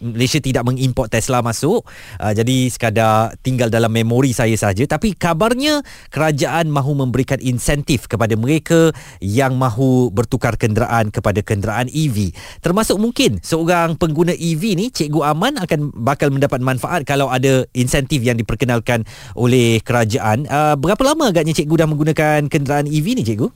Malaysia 0.00 0.40
tidak 0.40 0.64
mengimport 0.64 1.12
Tesla 1.12 1.44
masuk. 1.44 1.84
Uh, 2.16 2.32
jadi 2.32 2.72
sekadar 2.72 3.36
tinggal 3.44 3.68
dalam 3.68 3.92
memori 3.92 4.32
saya 4.32 4.56
saja 4.56 4.80
tapi 4.88 5.12
kabarnya 5.12 5.84
kerajaan 6.08 6.72
mahu 6.72 7.04
memberikan 7.04 7.36
insentif 7.44 7.65
kepada 8.06 8.38
mereka 8.38 8.94
yang 9.18 9.58
mahu 9.58 10.14
bertukar 10.14 10.54
kenderaan 10.54 11.10
kepada 11.10 11.42
kenderaan 11.42 11.90
EV. 11.90 12.30
Termasuk 12.62 12.96
mungkin 13.02 13.42
seorang 13.42 13.98
pengguna 13.98 14.32
EV 14.32 14.78
ni 14.78 14.86
Cikgu 14.94 15.26
Aman 15.26 15.58
akan 15.58 15.90
bakal 15.92 16.30
mendapat 16.30 16.62
manfaat 16.62 17.02
kalau 17.02 17.26
ada 17.26 17.66
insentif 17.74 18.22
yang 18.22 18.38
diperkenalkan 18.38 19.02
oleh 19.34 19.82
kerajaan. 19.82 20.46
Uh, 20.46 20.78
berapa 20.78 21.02
lama 21.02 21.34
agaknya 21.34 21.52
cikgu 21.56 21.82
dah 21.82 21.88
menggunakan 21.88 22.40
kenderaan 22.46 22.86
EV 22.86 23.06
ni 23.18 23.22
cikgu? 23.26 23.48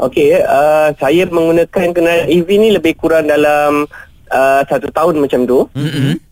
Okey, 0.00 0.40
uh, 0.40 0.96
saya 0.96 1.28
menggunakan 1.28 1.92
kenderaan 1.92 2.24
EV 2.32 2.48
ni 2.56 2.68
lebih 2.72 2.96
kurang 2.96 3.28
dalam 3.28 3.84
uh, 4.32 4.60
satu 4.64 4.88
tahun 4.88 5.20
macam 5.20 5.44
tu. 5.44 5.68
Mm-hmm. 5.76 6.29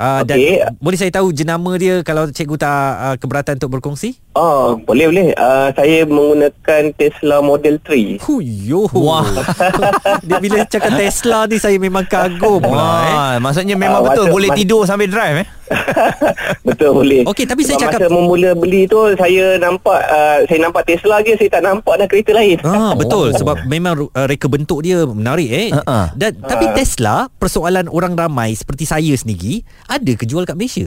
Uh, 0.00 0.24
Okey. 0.24 0.24
Dan 0.24 0.38
boleh 0.76 0.96
saya 0.96 1.12
tahu 1.12 1.28
jenama 1.30 1.76
dia 1.76 2.00
kalau 2.00 2.24
cikgu 2.26 2.56
tak 2.56 2.72
uh, 2.96 3.14
keberatan 3.14 3.54
untuk 3.54 3.68
berkongsi? 3.70 4.16
Oh, 4.32 4.80
boleh 4.80 5.06
boleh. 5.06 5.26
Uh, 5.34 5.68
saya 5.70 6.02
menggunakan 6.02 6.82
Tesla 6.94 7.38
Model 7.40 7.76
3. 7.78 8.16
Huyo. 8.18 8.88
Wah. 8.90 9.28
dia 10.24 10.38
bila 10.38 10.64
cakap 10.64 10.96
Tesla 10.96 11.44
ni 11.44 11.56
saya 11.56 11.76
memang 11.76 12.02
kagum 12.02 12.64
lah 12.64 12.96
eh. 13.02 13.12
Wah, 13.12 13.34
maksudnya 13.40 13.76
memang 13.76 14.00
Ah, 14.00 14.06
betul 14.08 14.24
masa- 14.24 14.32
boleh 14.32 14.48
masa- 14.48 14.58
tidur 14.58 14.82
sambil 14.84 15.08
drive 15.08 15.36
eh. 15.38 15.48
Betul 16.66 16.90
boleh. 16.92 17.22
Okey, 17.24 17.44
tapi 17.44 17.62
saya 17.62 17.76
Sebab 17.76 17.84
cakap- 17.86 18.00
masa 18.02 18.10
memula 18.12 18.50
beli 18.52 18.86
tu 18.86 18.98
saya 19.14 19.54
nampak 19.56 20.00
uh, 20.02 20.38
saya 20.44 20.58
nampak 20.60 20.82
Tesla 20.84 21.20
je 21.20 21.36
saya 21.36 21.46
tak 21.48 21.62
nampak 21.62 21.94
dah 21.94 22.06
kereta 22.06 22.32
lain. 22.32 22.58
Ah 22.62 22.90
betul 23.00 23.18
Oh. 23.22 23.36
sebab 23.36 23.66
memang 23.66 24.08
uh, 24.08 24.26
reka 24.26 24.46
bentuk 24.46 24.80
dia 24.80 25.04
menarik 25.04 25.46
eh. 25.46 25.68
Ha-ha. 25.70 26.10
Dan 26.12 26.40
tapi 26.40 26.72
Tesla 26.72 27.28
persoalan 27.30 27.86
orang 27.86 28.14
ramai 28.14 28.50
seperti 28.52 28.82
saya 28.82 29.12
sendiri 29.12 29.60
ada 29.90 30.12
ke 30.14 30.22
jual 30.24 30.46
kat 30.46 30.54
Malaysia? 30.54 30.86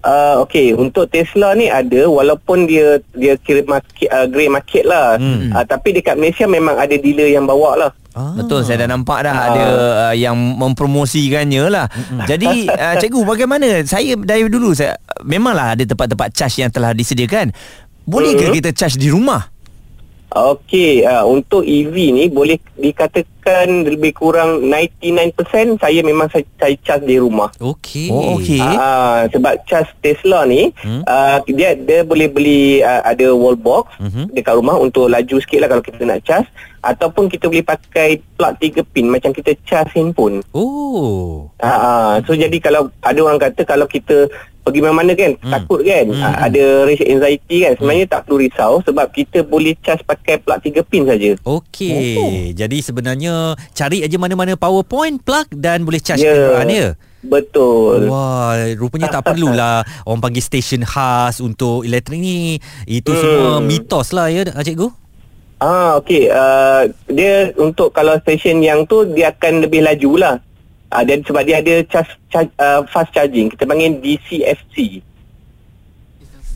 Uh, 0.00 0.40
Okey, 0.48 0.72
untuk 0.72 1.12
Tesla 1.12 1.52
ni 1.52 1.68
ada 1.68 2.08
walaupun 2.08 2.64
dia 2.64 3.04
dia 3.12 3.36
kira 3.36 3.60
market 3.68 4.08
uh, 4.08 4.24
grey 4.24 4.48
market 4.48 4.88
lah. 4.88 5.20
Hmm. 5.20 5.52
Uh, 5.52 5.60
tapi 5.60 5.92
dekat 5.92 6.16
Malaysia 6.16 6.48
memang 6.48 6.72
ada 6.72 6.96
dealer 6.96 7.28
yang 7.28 7.44
bawa 7.44 7.76
lah. 7.76 7.92
Ah. 8.10 8.32
Betul 8.32 8.64
saya 8.64 8.80
dah 8.80 8.90
nampak 8.90 9.22
dah 9.22 9.30
Ah. 9.30 9.46
ada 9.46 9.64
uh, 10.08 10.14
yang 10.16 10.32
mempromosikannya 10.34 11.68
lah. 11.68 11.84
Jadi 12.24 12.64
uh, 12.72 12.96
cikgu 12.96 13.20
bagaimana? 13.22 13.84
Saya 13.84 14.16
dari 14.16 14.48
dulu 14.48 14.72
saya 14.72 14.96
memanglah 15.20 15.76
ada 15.76 15.84
tempat-tempat 15.84 16.32
charge 16.32 16.64
yang 16.64 16.72
telah 16.72 16.96
disediakan. 16.96 17.52
Boleh 18.08 18.32
ke 18.34 18.48
Mhm. 18.48 18.54
kita 18.56 18.70
charge 18.72 18.96
di 18.96 19.12
rumah? 19.12 19.52
Okey, 20.30 21.04
uh, 21.04 21.26
untuk 21.26 21.60
EV 21.60 21.92
ni 22.10 22.24
boleh 22.26 22.56
dikatakan 22.72 23.26
lebih 23.86 24.12
kurang 24.16 24.66
99% 24.66 25.80
saya 25.80 26.00
memang 26.02 26.28
saya, 26.32 26.44
saya 26.56 26.74
charge 26.82 27.04
di 27.06 27.16
rumah. 27.20 27.50
Okey. 27.60 28.08
Oh, 28.08 28.38
okey. 28.38 28.60
Ah, 28.60 29.26
sebab 29.30 29.60
charge 29.66 29.90
Tesla 30.00 30.44
ni 30.46 30.72
Hmm. 30.80 31.02
uh, 31.04 31.42
dia 31.50 31.76
dia 31.76 32.00
boleh 32.06 32.30
beli 32.30 32.80
uh, 32.80 33.02
ada 33.04 33.34
wall 33.34 33.58
box 33.58 33.92
hmm. 34.00 34.32
dekat 34.32 34.54
rumah 34.56 34.78
untuk 34.80 35.10
laju 35.12 35.36
sikit 35.42 35.60
lah 35.60 35.68
kalau 35.68 35.82
kita 35.84 36.02
nak 36.06 36.22
charge 36.24 36.48
ataupun 36.80 37.28
kita 37.28 37.44
boleh 37.48 37.64
pakai 37.64 38.24
plug 38.40 38.54
3 38.56 38.92
pin 38.92 39.06
macam 39.08 39.30
kita 39.36 39.52
charge 39.68 39.92
handphone. 39.92 40.40
Oh. 40.56 41.52
Ah, 41.60 41.68
ah, 41.68 42.12
so 42.24 42.32
jadi 42.32 42.56
kalau 42.60 42.88
ada 43.04 43.20
orang 43.20 43.40
kata 43.40 43.68
kalau 43.68 43.84
kita 43.84 44.32
pergi 44.60 44.80
mana-mana 44.80 45.12
kan 45.12 45.32
Hmm. 45.32 45.42
hmm. 45.42 45.52
takut 45.52 45.80
kan 45.80 46.04
Hmm. 46.06 46.20
hmm. 46.20 46.36
ada 46.40 46.64
rasa 46.84 47.04
anxiety 47.06 47.56
kan 47.60 47.72
sebenarnya 47.74 48.06
tak 48.06 48.20
perlu 48.22 48.36
risau 48.38 48.72
sebab 48.80 49.06
kita 49.08 49.38
boleh 49.42 49.72
charge 49.78 50.02
pakai 50.02 50.38
plug 50.38 50.60
3 50.60 50.82
pin 50.84 51.02
saja. 51.04 51.30
Okey. 51.40 52.16
Oh. 52.16 52.32
Jadi 52.52 52.78
sebenarnya 52.80 53.34
cari 53.70 54.00
aja 54.00 54.16
mana-mana 54.16 54.54
power 54.54 54.82
point 54.82 55.16
plug 55.16 55.48
dan 55.50 55.82
boleh 55.82 55.98
charge 55.98 56.20
Ya. 56.20 56.30
kenderaan 56.30 56.68
dia. 56.68 56.88
Betul. 57.20 58.08
Wah, 58.08 58.56
rupanya 58.74 59.08
tak 59.10 59.24
perlulah 59.28 59.84
orang 60.02 60.20
panggil 60.22 60.40
stesen 60.40 60.82
khas 60.82 61.36
untuk 61.38 61.84
elektrik 61.84 62.16
ni. 62.16 62.56
Itu 62.84 63.10
Hmm. 63.10 63.20
semua 63.20 63.50
mitos 63.60 64.10
lah 64.10 64.28
ya 64.28 64.44
cikgu. 64.46 64.88
Ah 65.58 66.00
okey 66.00 66.24
uh, 66.26 66.88
dia 67.06 67.52
untuk 67.54 67.92
kalau 67.92 68.16
stesen 68.16 68.60
yang 68.60 68.88
tu 68.88 69.04
dia 69.06 69.28
akan 69.30 69.60
lebih 69.60 69.84
laju 69.84 70.10
lah. 70.16 70.34
Ah 70.90 71.02
dan 71.02 71.22
sebab 71.22 71.42
dia 71.42 71.62
ada 71.62 71.86
charge, 71.86 72.12
charge 72.28 72.50
uh, 72.58 72.82
fast 72.86 73.14
charging 73.14 73.46
kita 73.46 73.62
panggil 73.62 73.96
DCFC. 73.98 75.00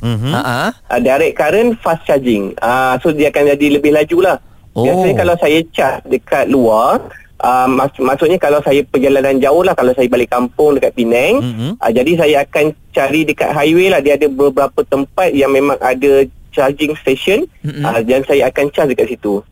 Mhm. 0.03 0.31
Ha 0.35 0.41
ah. 0.43 0.71
Uh, 0.91 1.01
direct 1.01 1.35
current 1.35 1.79
fast 1.79 2.03
charging. 2.03 2.53
Ah 2.59 2.99
so 2.99 3.09
dia 3.09 3.31
akan 3.31 3.55
jadi 3.55 3.79
lebih 3.79 3.91
laju 3.91 4.19
lah. 4.21 4.37
Oh. 4.75 4.83
Biasanya 4.83 5.15
kalau 5.17 5.35
saya 5.39 5.59
charge 5.71 6.03
dekat 6.09 6.47
luar 6.47 6.99
Uh, 7.35 7.69
mak- 7.69 8.01
maksudnya 8.01 8.41
kalau 8.41 8.63
saya 8.65 8.81
perjalanan 8.81 9.37
jauh 9.37 9.61
lah 9.61 9.77
kalau 9.77 9.93
saya 9.93 10.09
balik 10.09 10.33
kampung 10.33 10.81
dekat 10.81 10.97
Penang 10.97 11.45
Mhm. 11.45 11.71
uh, 11.77 11.93
jadi 11.93 12.13
saya 12.17 12.37
akan 12.41 12.73
cari 12.89 13.29
dekat 13.29 13.53
highway 13.53 13.93
lah 13.93 14.01
dia 14.01 14.17
ada 14.17 14.33
beberapa 14.33 14.81
tempat 14.81 15.29
yang 15.35 15.53
memang 15.53 15.77
ada 15.77 16.25
charging 16.57 16.97
station 16.97 17.45
Mm-mm. 17.61 17.85
uh, 17.85 18.01
dan 18.01 18.25
saya 18.25 18.49
akan 18.49 18.73
charge 18.73 18.97
dekat 18.97 19.13
situ 19.13 19.45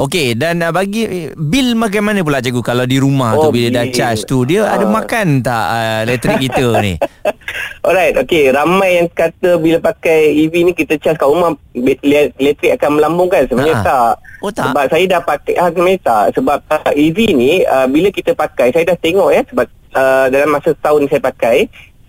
Okey 0.00 0.32
dan 0.32 0.58
uh, 0.60 0.72
bagi 0.72 1.04
bil 1.30 1.76
bagaimana 1.76 2.20
pula 2.20 2.40
cikgu 2.40 2.64
kalau 2.64 2.88
di 2.88 2.96
rumah 2.96 3.36
tu 3.36 3.48
Oh, 3.48 3.52
bila 3.52 3.68
dah 3.70 3.84
bil. 3.84 3.92
charge 3.92 4.24
tu 4.24 4.42
dia 4.42 4.64
ada 4.64 4.82
Ah. 4.82 4.90
makan 4.90 5.26
tak 5.40 5.66
uh, 5.68 5.98
elektrik 6.02 6.38
kita 6.42 6.66
ni? 6.80 6.96
Alright, 7.84 8.12
okay. 8.14 8.48
Ramai 8.48 8.96
yang 8.96 9.08
kata 9.08 9.56
bila 9.56 9.76
pakai 9.78 10.32
EV 10.38 10.54
ni 10.62 10.72
kita 10.72 10.96
charge 10.96 11.16
kat 11.16 11.24
rumah 11.24 11.52
elektrik 11.74 12.72
akan 12.74 12.96
melambung 12.96 13.28
kan? 13.28 13.44
Sebenarnya 13.44 13.76
Ha. 13.76 13.84
tak. 13.84 14.12
Oh, 14.40 14.48
tak? 14.48 14.64
Sebab 14.66 14.84
saya 14.86 15.04
dah 15.06 15.20
pakai, 15.20 15.54
ha, 15.54 15.68
sebenarnya 15.68 16.00
tak. 16.00 16.24
Sebab 16.34 16.58
uh, 16.62 16.92
EV 16.94 17.18
ni 17.30 17.52
uh, 17.62 17.84
bila 17.84 18.08
kita 18.08 18.32
pakai, 18.32 18.72
saya 18.72 18.84
dah 18.86 18.96
tengok 18.96 19.28
ya 19.30 19.44
sebab 19.44 19.66
uh, 19.92 20.26
dalam 20.28 20.48
masa 20.50 20.72
setahun 20.72 21.08
saya 21.08 21.20
pakai, 21.22 21.56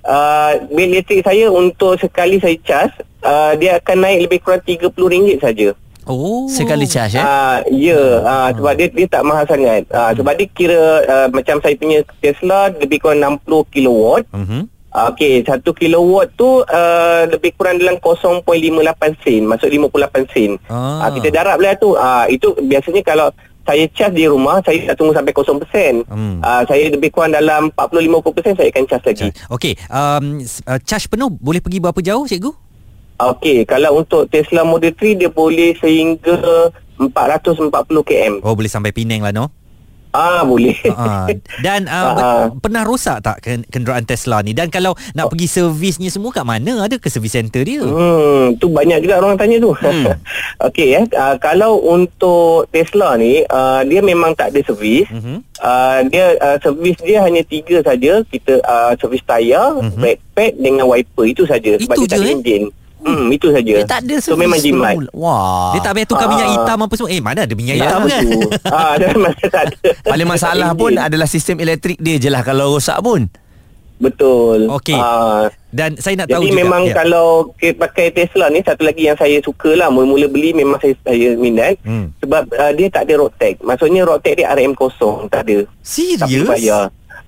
uh, 0.03 0.51
bil 0.69 0.91
elektrik 0.91 1.24
saya 1.24 1.48
untuk 1.48 1.95
sekali 1.98 2.39
saya 2.39 2.55
charge, 2.62 2.95
uh, 3.21 3.51
dia 3.53 3.75
akan 3.77 3.98
naik 3.98 4.19
lebih 4.25 4.39
kurang 4.41 4.63
RM30 4.63 5.39
saja. 5.39 5.69
Oh. 6.10 6.50
Sekali 6.50 6.89
charge 6.89 7.22
eh? 7.22 7.24
Ah, 7.24 7.62
ya, 7.70 8.25
ah, 8.25 8.50
sebab 8.50 8.74
dia 8.74 8.88
dia 8.89 9.08
tak 9.08 9.22
mahal 9.22 9.46
sangat. 9.46 9.86
Ah, 9.93 10.12
sebab 10.17 10.34
dia 10.34 10.48
kira 10.50 10.81
ah, 11.05 11.27
macam 11.29 11.62
saya 11.62 11.77
punya 11.77 12.01
Tesla 12.17 12.74
lebih 12.74 12.98
kurang 12.98 13.41
60 13.46 13.74
kilowatt. 13.74 14.25
Mhm. 14.34 14.81
Ah, 14.91 15.08
Okey, 15.15 15.48
1 15.48 15.63
kilowatt 15.63 16.36
tu 16.36 16.67
uh, 16.67 17.24
lebih 17.31 17.55
kurang 17.55 17.79
dalam 17.79 17.96
0.58 18.03 18.43
sen, 19.24 19.48
masuk 19.48 19.72
58 19.72 20.36
sen. 20.36 20.51
Ah. 20.67 21.08
Ah. 21.08 21.10
kita 21.15 21.31
darab 21.31 21.63
lah 21.63 21.79
tu. 21.79 21.96
Ah, 21.96 22.27
itu 22.27 22.51
biasanya 22.60 23.00
kalau 23.00 23.31
saya 23.62 23.88
charge 23.96 24.20
di 24.20 24.25
rumah, 24.27 24.60
saya 24.65 24.91
tak 24.91 25.00
tunggu 25.00 25.15
sampai 25.15 25.31
0%. 25.31 26.03
Hmm. 26.12 26.43
Ah, 26.43 26.67
saya 26.67 26.91
lebih 26.91 27.08
kurang 27.08 27.31
dalam 27.31 27.72
40-50% 27.72 28.60
saya 28.60 28.67
akan 28.67 28.84
charge 28.89 29.08
lagi. 29.15 29.29
Okey, 29.48 29.74
um, 29.88 30.43
uh, 30.67 30.79
charge 30.84 31.08
penuh 31.08 31.31
boleh 31.31 31.63
pergi 31.63 31.79
berapa 31.79 32.00
jauh 32.03 32.27
cikgu? 32.27 32.51
Okey, 33.21 33.69
kalau 33.69 34.01
untuk 34.01 34.25
Tesla 34.33 34.65
Model 34.65 34.97
3 34.97 35.21
dia 35.21 35.29
boleh 35.29 35.77
sehingga 35.77 36.73
440 36.97 37.69
km. 38.01 38.33
Oh 38.41 38.57
boleh 38.57 38.71
sampai 38.71 38.89
Penang 38.89 39.21
lah 39.21 39.33
no? 39.33 39.53
Ah, 40.11 40.43
boleh. 40.43 40.75
Ah, 40.91 41.23
dan 41.63 41.87
uh, 41.91 42.11
ah. 42.19 42.45
pernah 42.59 42.83
rosak 42.83 43.23
tak 43.23 43.39
ken- 43.39 43.63
kenderaan 43.63 44.03
Tesla 44.03 44.43
ni? 44.43 44.51
Dan 44.51 44.67
kalau 44.67 44.91
nak 45.15 45.31
pergi 45.31 45.47
servisnya 45.47 46.11
semua 46.11 46.35
kat 46.35 46.43
mana? 46.43 46.83
Ada 46.83 46.99
ke 46.99 47.07
servis 47.07 47.31
center 47.31 47.63
dia? 47.63 47.79
Hmm, 47.79 48.59
tu 48.59 48.67
banyak 48.67 49.07
juga 49.07 49.23
orang 49.23 49.39
tanya 49.39 49.63
tu. 49.63 49.71
Hmm. 49.71 50.11
Okey 50.67 50.99
eh, 50.99 51.05
uh, 51.15 51.39
kalau 51.39 51.79
untuk 51.79 52.67
Tesla 52.75 53.15
ni, 53.15 53.47
uh, 53.47 53.87
dia 53.87 54.03
memang 54.03 54.35
tak 54.35 54.51
ada 54.51 54.59
servis. 54.67 55.07
Mhm. 55.07 55.47
Uh, 55.63 55.99
dia 56.11 56.35
uh, 56.43 56.57
servis 56.59 56.99
dia 56.99 57.23
hanya 57.23 57.41
tiga 57.47 57.79
saja. 57.79 58.19
Kita 58.27 58.59
uh, 58.67 58.91
servis 58.99 59.23
tayar, 59.23 59.79
brake 59.95 60.19
pad 60.35 60.59
dengan 60.59 60.91
wiper 60.91 61.23
itu 61.23 61.47
saja 61.47 61.79
sebab 61.79 61.95
Itu 61.95 62.03
dia 62.03 62.11
tak 62.11 62.19
ada 62.19 62.27
eh? 62.27 62.35
enjin. 62.35 62.63
Hmm, 63.01 63.27
itu 63.27 63.48
saja. 63.50 63.74
Dia 63.74 63.86
tak 63.86 64.00
ada 64.03 64.15
So 64.17 64.34
memang 64.34 64.58
jimat. 64.58 64.93
mula-mula. 64.93 65.12
Wah. 65.12 65.72
Dia 65.72 65.81
tak 65.81 65.91
payah 65.93 66.08
tukar 66.08 66.25
Ah. 66.25 66.31
minyak 66.31 66.50
hitam 66.51 66.77
apa 66.79 66.93
semua. 66.93 67.10
Eh, 67.10 67.20
mana 67.20 67.39
ada 67.41 67.53
minyak 67.53 67.75
Ya, 67.75 67.84
hitam 67.84 68.00
kan? 68.03 68.25
Ah, 68.72 68.93
dia 68.96 69.08
memang 69.12 69.34
tak 69.43 69.63
ada. 69.63 69.75
Paling 70.03 70.29
masalah 70.29 70.70
pun 70.74 70.91
adalah 70.96 71.25
sistem 71.25 71.58
elektrik 71.58 71.98
dia 71.98 72.15
je 72.15 72.27
lah 72.27 72.41
kalau 72.41 72.72
rosak 72.72 72.98
pun. 73.00 73.25
Betul. 73.98 74.65
Okey. 74.67 74.98
Ah, 74.98 75.46
Dan 75.70 75.93
saya 75.96 76.17
nak 76.17 76.27
tahu 76.27 76.41
Jadi 76.41 76.50
juga. 76.50 76.60
memang 76.60 76.84
ya. 76.84 76.93
kalau 76.96 77.27
pakai 77.55 78.10
Tesla 78.10 78.50
ni 78.50 78.60
satu 78.60 78.81
lagi 78.81 79.05
yang 79.05 79.15
saya 79.15 79.38
suka 79.39 79.72
lah 79.72 79.88
mula-mula 79.88 80.25
beli 80.25 80.51
memang 80.51 80.75
saya 80.77 80.98
saya 81.00 81.34
minat 81.34 81.77
Hmm. 81.81 82.10
sebab 82.17 82.50
uh, 82.50 82.74
dia 82.74 82.89
tak 82.89 83.05
ada 83.05 83.13
road 83.15 83.31
tag. 83.36 83.62
Maksudnya 83.62 84.01
road 84.01 84.20
tag 84.20 84.36
dia 84.36 84.50
RM 84.50 84.74
kosong 84.74 85.25
tak 85.27 85.46
ada. 85.46 85.63
Tak 85.63 85.77
Serius? 85.86 86.50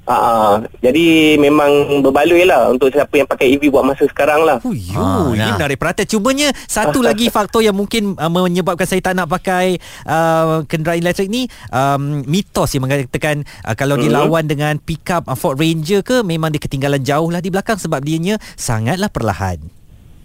Bayar. 0.06 0.12
Ah, 0.14 0.54
jadi 0.80 1.06
memang 1.38 1.72
berbaloi 2.02 2.44
lah 2.44 2.68
untuk 2.68 2.92
siapa 2.92 3.16
yang 3.16 3.24
pakai 3.24 3.56
EV 3.56 3.72
buat 3.72 3.84
masa 3.84 4.04
sekarang 4.04 4.44
lah. 4.44 4.60
Oh, 4.62 4.72
yo, 4.72 5.00
Ah, 5.00 5.32
ini 5.32 5.40
nah. 5.40 5.56
menarik 5.56 5.80
perhatian. 5.80 6.08
Cumanya 6.10 6.52
satu 6.68 7.00
lagi 7.08 7.28
faktor 7.28 7.60
yang 7.60 7.74
mungkin 7.74 8.14
uh, 8.14 8.28
menyebabkan 8.28 8.84
saya 8.84 9.00
tak 9.00 9.16
nak 9.16 9.28
pakai 9.28 9.80
uh, 10.04 10.64
kenderaan 10.64 11.00
elektrik 11.00 11.28
ni 11.28 11.48
um, 11.70 12.22
mitos 12.26 12.72
yang 12.72 12.84
mengatakan 12.84 13.42
uh, 13.64 13.74
kalau 13.74 13.96
Mhm. 13.96 14.04
dilawan 14.04 14.44
dengan 14.44 14.76
pickup 14.76 15.24
uh, 15.24 15.34
Ford 15.34 15.56
Ranger 15.56 16.02
ke 16.02 16.20
memang 16.20 16.52
dia 16.52 16.60
ketinggalan 16.60 17.00
jauh 17.00 17.30
lah 17.30 17.40
di 17.40 17.48
belakang 17.48 17.78
sebab 17.78 18.00
dianya 18.00 18.36
sangatlah 18.54 19.08
perlahan. 19.08 19.60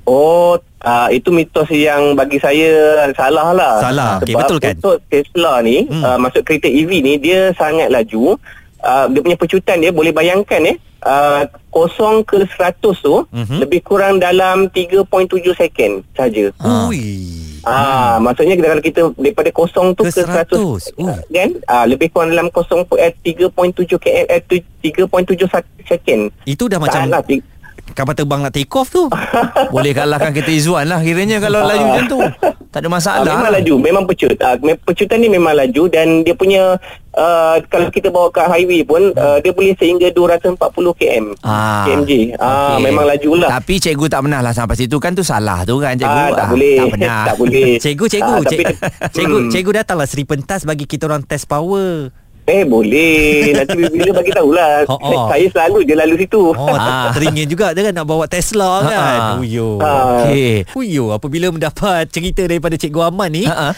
Oh, 0.05 0.57
uh, 0.81 1.09
itu 1.09 1.29
mitos 1.29 1.69
yang 1.69 2.17
bagi 2.17 2.41
saya 2.41 2.73
salah 3.13 3.53
lah. 3.53 3.75
Salah. 3.79 4.13
Okey, 4.19 4.33
Sebab 4.33 4.41
betul 4.41 4.59
kan? 4.59 4.75
Untuk 4.75 4.99
Tesla 5.07 5.61
ni, 5.61 5.85
Hmm. 5.85 6.01
hmm. 6.01 6.03
uh, 6.03 6.19
maksud 6.19 6.43
kereta 6.43 6.65
EV 6.65 6.91
ni, 6.99 7.15
dia 7.15 7.53
sangat 7.55 7.93
laju. 7.93 8.41
Uh, 8.79 9.11
dia 9.11 9.21
punya 9.21 9.35
pecutan 9.35 9.77
dia 9.77 9.91
boleh 9.91 10.11
bayangkan 10.11 10.63
eh, 10.65 10.77
uh, 11.03 11.43
kosong 11.69 12.23
ke 12.23 12.47
100 12.49 12.79
tu, 12.95 13.27
Mhm. 13.29 13.59
lebih 13.59 13.83
kurang 13.83 14.19
dalam 14.19 14.71
3.7 14.71 15.05
second 15.53 16.07
saja. 16.13 16.51
Ah. 16.57 16.87
Ui. 16.87 17.27
Ah, 17.61 18.17
maksudnya 18.17 18.55
kita 18.55 18.69
kalau 18.71 18.81
kita 18.81 19.01
daripada 19.13 19.51
kosong 19.51 19.93
tu 19.93 20.03
Ke 20.03 20.15
ke, 20.15 20.23
100, 20.25 20.57
100. 20.89 20.95
Oh. 20.97 21.11
kan? 21.29 21.51
Ah, 21.67 21.85
lebih 21.85 22.09
kurang 22.09 22.31
dalam 22.31 22.49
kosong 22.49 22.87
eh, 22.97 23.13
3.7 23.13 23.99
km 23.99 24.25
eh, 24.25 24.41
tu- 24.41 24.65
3.7 24.81 25.45
sa- 25.45 25.61
second. 25.85 26.31
Itu 26.45 26.65
dah 26.65 26.79
macam 26.79 27.03
Taklah, 27.05 27.21
ti- 27.21 27.45
kapal 27.91 28.13
terbang 28.13 28.41
nak 28.41 28.51
take 28.51 28.71
off 28.71 28.89
tu. 28.89 29.07
Boleh 29.75 29.93
kalahkan 29.93 30.31
kereta 30.31 30.49
Izzuan 30.49 30.85
lah 30.85 30.99
kiranya 30.99 31.39
kalau 31.39 31.61
laju 31.61 31.85
macam 31.87 32.07
tu. 32.07 32.21
Tak 32.69 32.79
ada 32.79 32.87
Ah, 32.87 32.93
masalah. 32.93 33.25
memang 33.35 33.53
laju, 33.53 33.75
memang 33.79 34.05
pecut. 34.05 34.37
Ah, 34.39 34.55
pecutan 34.59 35.19
ni 35.19 35.29
memang 35.29 35.53
laju 35.53 35.83
dan 35.87 36.21
dia 36.21 36.33
punya 36.33 36.77
uh, 37.13 37.57
kalau 37.65 37.89
kita 37.89 38.09
bawa 38.09 38.29
ke 38.29 38.41
highway 38.41 38.81
pun 38.83 39.11
uh, 39.13 39.39
dia 39.39 39.51
boleh 39.51 39.73
sehingga 39.75 40.09
240 40.09 40.55
km. 40.95 41.25
Ah. 41.41 41.85
kmj. 41.85 42.37
Ah, 42.37 42.77
Okey. 42.77 42.85
memang 42.85 43.05
lajulah. 43.05 43.49
Tapi 43.51 43.75
cikgu 43.79 44.07
tak 44.07 44.21
pernah 44.23 44.41
lah 44.41 44.53
sampai 44.53 44.77
situ 44.77 44.97
kan 44.97 45.13
tu 45.13 45.23
salah 45.23 45.65
tu 45.65 45.77
kan 45.77 45.95
cikgu. 45.95 46.21
Ah, 46.23 46.31
tak 46.31 46.47
boleh. 46.51 46.77
Tak 46.77 46.87
pernah. 46.95 47.21
tak 47.25 47.37
boleh. 47.37 47.71
Cikgu, 47.85 48.05
cikgu, 48.07 48.31
Ah, 48.31 48.41
tapi, 48.43 48.63
cikgu, 48.63 48.77
cikgu, 49.11 49.37
Hmm. 49.39 49.51
cikgu 49.51 49.71
datanglah 49.75 50.07
Seri 50.07 50.25
Pentas 50.25 50.61
bagi 50.63 50.85
kita 50.85 51.07
orang 51.07 51.23
test 51.23 51.47
power. 51.47 52.13
Eh 52.49 52.65
boleh. 52.65 53.53
Nanti 53.53 53.77
bila 53.87 54.11
bagi 54.15 54.33
tahulah. 54.33 54.89
Oh, 54.89 54.97
oh. 55.05 55.29
Saya 55.29 55.47
selalu 55.47 55.79
je 55.85 55.95
lalu 55.95 56.15
situ. 56.19 56.43
Oh, 56.49 56.73
Ah. 56.79 57.13
teringin 57.13 57.45
juga 57.45 57.71
dia 57.71 57.85
kan 57.85 57.93
nak 57.93 58.07
bawa 58.07 58.25
Tesla 58.25 58.81
Ah, 58.81 58.83
kan. 58.83 59.19
ah. 59.21 59.35
Uyo. 59.39 59.77
Ah. 59.79 60.25
Okey. 60.25 60.65
Uyo, 60.73 61.13
apabila 61.13 61.51
mendapat 61.51 62.09
cerita 62.09 62.41
daripada 62.43 62.75
Cikgu 62.75 63.01
Aman 63.05 63.29
ni, 63.29 63.45
Ha, 63.45 63.53
ha. 63.53 63.71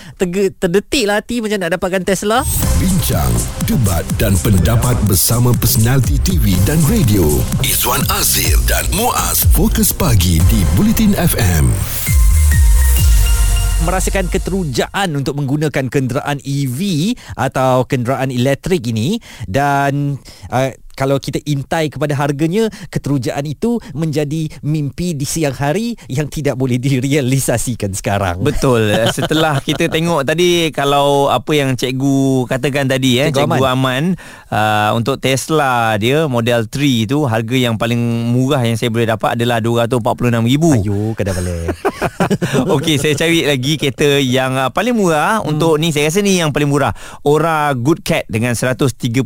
terdetik 0.54 1.04
lah 1.04 1.18
hati 1.18 1.42
macam 1.42 1.58
nak 1.58 1.74
dapatkan 1.74 2.02
Tesla. 2.04 2.46
Bincang, 2.78 3.32
debat 3.66 4.06
dan 4.16 4.38
pendapat 4.38 4.94
bersama 5.04 5.50
personaliti 5.52 6.20
TV 6.20 6.54
dan 6.62 6.78
radio. 6.86 7.26
Izwan 7.60 8.06
Azir 8.12 8.54
dan 8.64 8.86
Muaz 8.92 9.42
Fokus 9.50 9.90
Pagi 9.90 10.38
di 10.46 10.62
Bulletin 10.72 11.12
FM. 11.12 11.66
Merasakan 13.84 14.28
keterujaan 14.28 15.16
untuk 15.16 15.36
menggunakan 15.40 15.88
kenderaan 15.88 16.38
EV 16.44 17.12
atau 17.36 17.88
kenderaan 17.88 18.28
elektrik 18.28 18.84
ini. 18.90 19.16
Dan 19.48 20.20
uh, 20.52 20.70
kalau 21.00 21.16
kita 21.16 21.40
intai 21.48 21.88
kepada 21.88 22.12
harganya 22.12 22.68
keterujaan 22.92 23.48
itu 23.48 23.80
menjadi 23.96 24.52
mimpi 24.60 25.16
di 25.16 25.24
siang 25.24 25.56
hari 25.56 25.96
yang 26.12 26.28
tidak 26.28 26.60
boleh 26.60 26.76
direalisasikan 26.76 27.96
sekarang. 27.96 28.44
Betul. 28.44 28.92
Setelah 29.16 29.64
kita 29.64 29.88
tengok 29.88 30.28
tadi 30.28 30.68
kalau 30.76 31.32
apa 31.32 31.56
yang 31.56 31.72
cikgu 31.72 32.44
katakan 32.44 32.84
tadi 32.84 33.16
eh 33.16 33.32
Cikgu 33.32 33.48
cikgu 33.48 33.64
Aman, 33.64 34.04
uh, 34.52 34.90
untuk 34.92 35.16
Tesla 35.16 35.96
dia 35.96 36.28
model 36.28 36.68
3 36.68 37.08
tu 37.08 37.24
harga 37.24 37.56
yang 37.56 37.80
paling 37.80 38.00
murah 38.36 38.60
yang 38.60 38.76
saya 38.76 38.92
boleh 38.92 39.08
dapat 39.08 39.40
adalah 39.40 39.64
246,000. 39.64 40.84
Ayo 40.84 41.16
kadang 41.16 41.36
balik. 41.40 41.72
Okey, 42.76 43.00
saya 43.00 43.14
cari 43.16 43.46
lagi 43.46 43.78
kereta 43.78 44.18
yang 44.20 44.58
uh, 44.58 44.68
paling 44.68 44.92
murah 44.92 45.40
hmm. 45.40 45.48
untuk 45.48 45.78
ni 45.78 45.94
saya 45.94 46.10
rasa 46.10 46.20
ni 46.20 46.42
yang 46.42 46.50
paling 46.50 46.68
murah. 46.68 46.92
Ora 47.22 47.70
Good 47.72 48.02
Cat 48.02 48.26
dengan 48.26 48.52
139,800. 48.52 49.22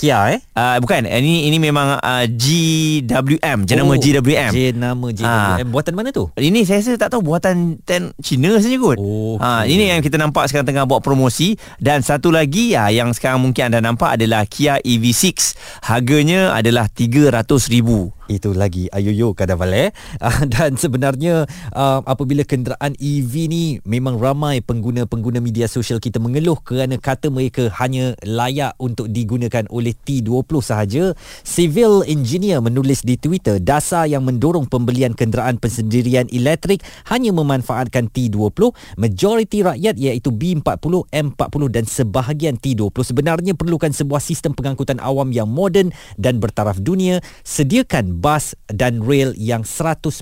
Kia 0.00 0.29
eh? 0.29 0.29
Uh, 0.54 0.76
bukan, 0.78 1.08
ini 1.08 1.50
ini 1.50 1.58
memang 1.58 1.98
uh, 1.98 2.24
GWM, 2.28 3.66
jenama 3.66 3.98
GWM. 3.98 4.52
Jenama 4.54 5.06
GWM. 5.10 5.26
Ah. 5.26 5.58
Buatan 5.66 5.96
mana 5.98 6.14
tu? 6.14 6.30
Ini 6.38 6.62
saya 6.62 6.84
rasa 6.84 7.00
tak 7.00 7.16
tahu 7.16 7.26
buatan 7.26 7.80
ten 7.82 8.14
Cina 8.22 8.54
saja 8.62 8.76
kot. 8.78 9.00
Okey. 9.00 9.42
Ha, 9.42 9.64
ini 9.66 9.90
yang 9.90 10.04
kita 10.04 10.20
nampak 10.20 10.46
sekarang 10.46 10.68
tengah 10.68 10.84
buat 10.84 11.00
promosi 11.00 11.56
dan 11.80 12.04
satu 12.04 12.28
lagi 12.28 12.76
ha, 12.76 12.92
yang 12.92 13.10
sekarang 13.16 13.40
mungkin 13.40 13.72
anda 13.72 13.80
nampak 13.80 14.20
adalah 14.20 14.44
Kia 14.44 14.78
EV6. 14.84 15.56
Harganya 15.82 16.52
adalah 16.54 16.86
300,000. 16.92 18.19
Itu 18.30 18.54
lagi 18.54 18.86
ayoyo 18.94 19.34
kadang 19.34 19.58
balik 19.58 19.90
uh, 20.22 20.46
dan 20.54 20.78
sebenarnya 20.78 21.50
uh, 21.74 21.98
apabila 22.06 22.46
kenderaan 22.46 22.94
EV 22.94 23.50
ni 23.50 23.64
memang 23.82 24.22
ramai 24.22 24.62
pengguna-pengguna 24.62 25.42
media 25.42 25.66
sosial 25.66 25.98
kita 25.98 26.22
mengeluh 26.22 26.54
kerana 26.62 26.94
kata 26.94 27.26
mereka 27.26 27.66
hanya 27.82 28.14
layak 28.22 28.78
untuk 28.78 29.10
digunakan 29.10 29.66
oleh 29.66 29.98
T20 29.98 30.54
sahaja. 30.62 31.10
Civil 31.42 32.06
engineer 32.06 32.62
menulis 32.62 33.02
di 33.02 33.18
Twitter 33.18 33.58
dasar 33.58 34.06
yang 34.06 34.22
mendorong 34.22 34.70
pembelian 34.70 35.10
kenderaan 35.10 35.58
pensendirian 35.58 36.30
elektrik 36.30 36.86
hanya 37.10 37.34
memanfaatkan 37.34 38.14
T20. 38.14 38.70
Majoriti 38.94 39.66
rakyat 39.66 39.98
iaitu 39.98 40.30
B40, 40.30 41.10
M40 41.10 41.62
dan 41.66 41.82
sebahagian 41.82 42.54
T20 42.62 42.94
sebenarnya 43.02 43.58
perlukan 43.58 43.90
sebuah 43.90 44.22
sistem 44.22 44.54
pengangkutan 44.54 45.02
awam 45.02 45.34
yang 45.34 45.50
moden 45.50 45.90
dan 46.14 46.38
bertaraf 46.38 46.78
dunia. 46.78 47.18
Sediakan 47.42 48.19
bas 48.20 48.52
dan 48.68 49.00
rel 49.00 49.32
yang 49.40 49.64
100% 49.64 50.20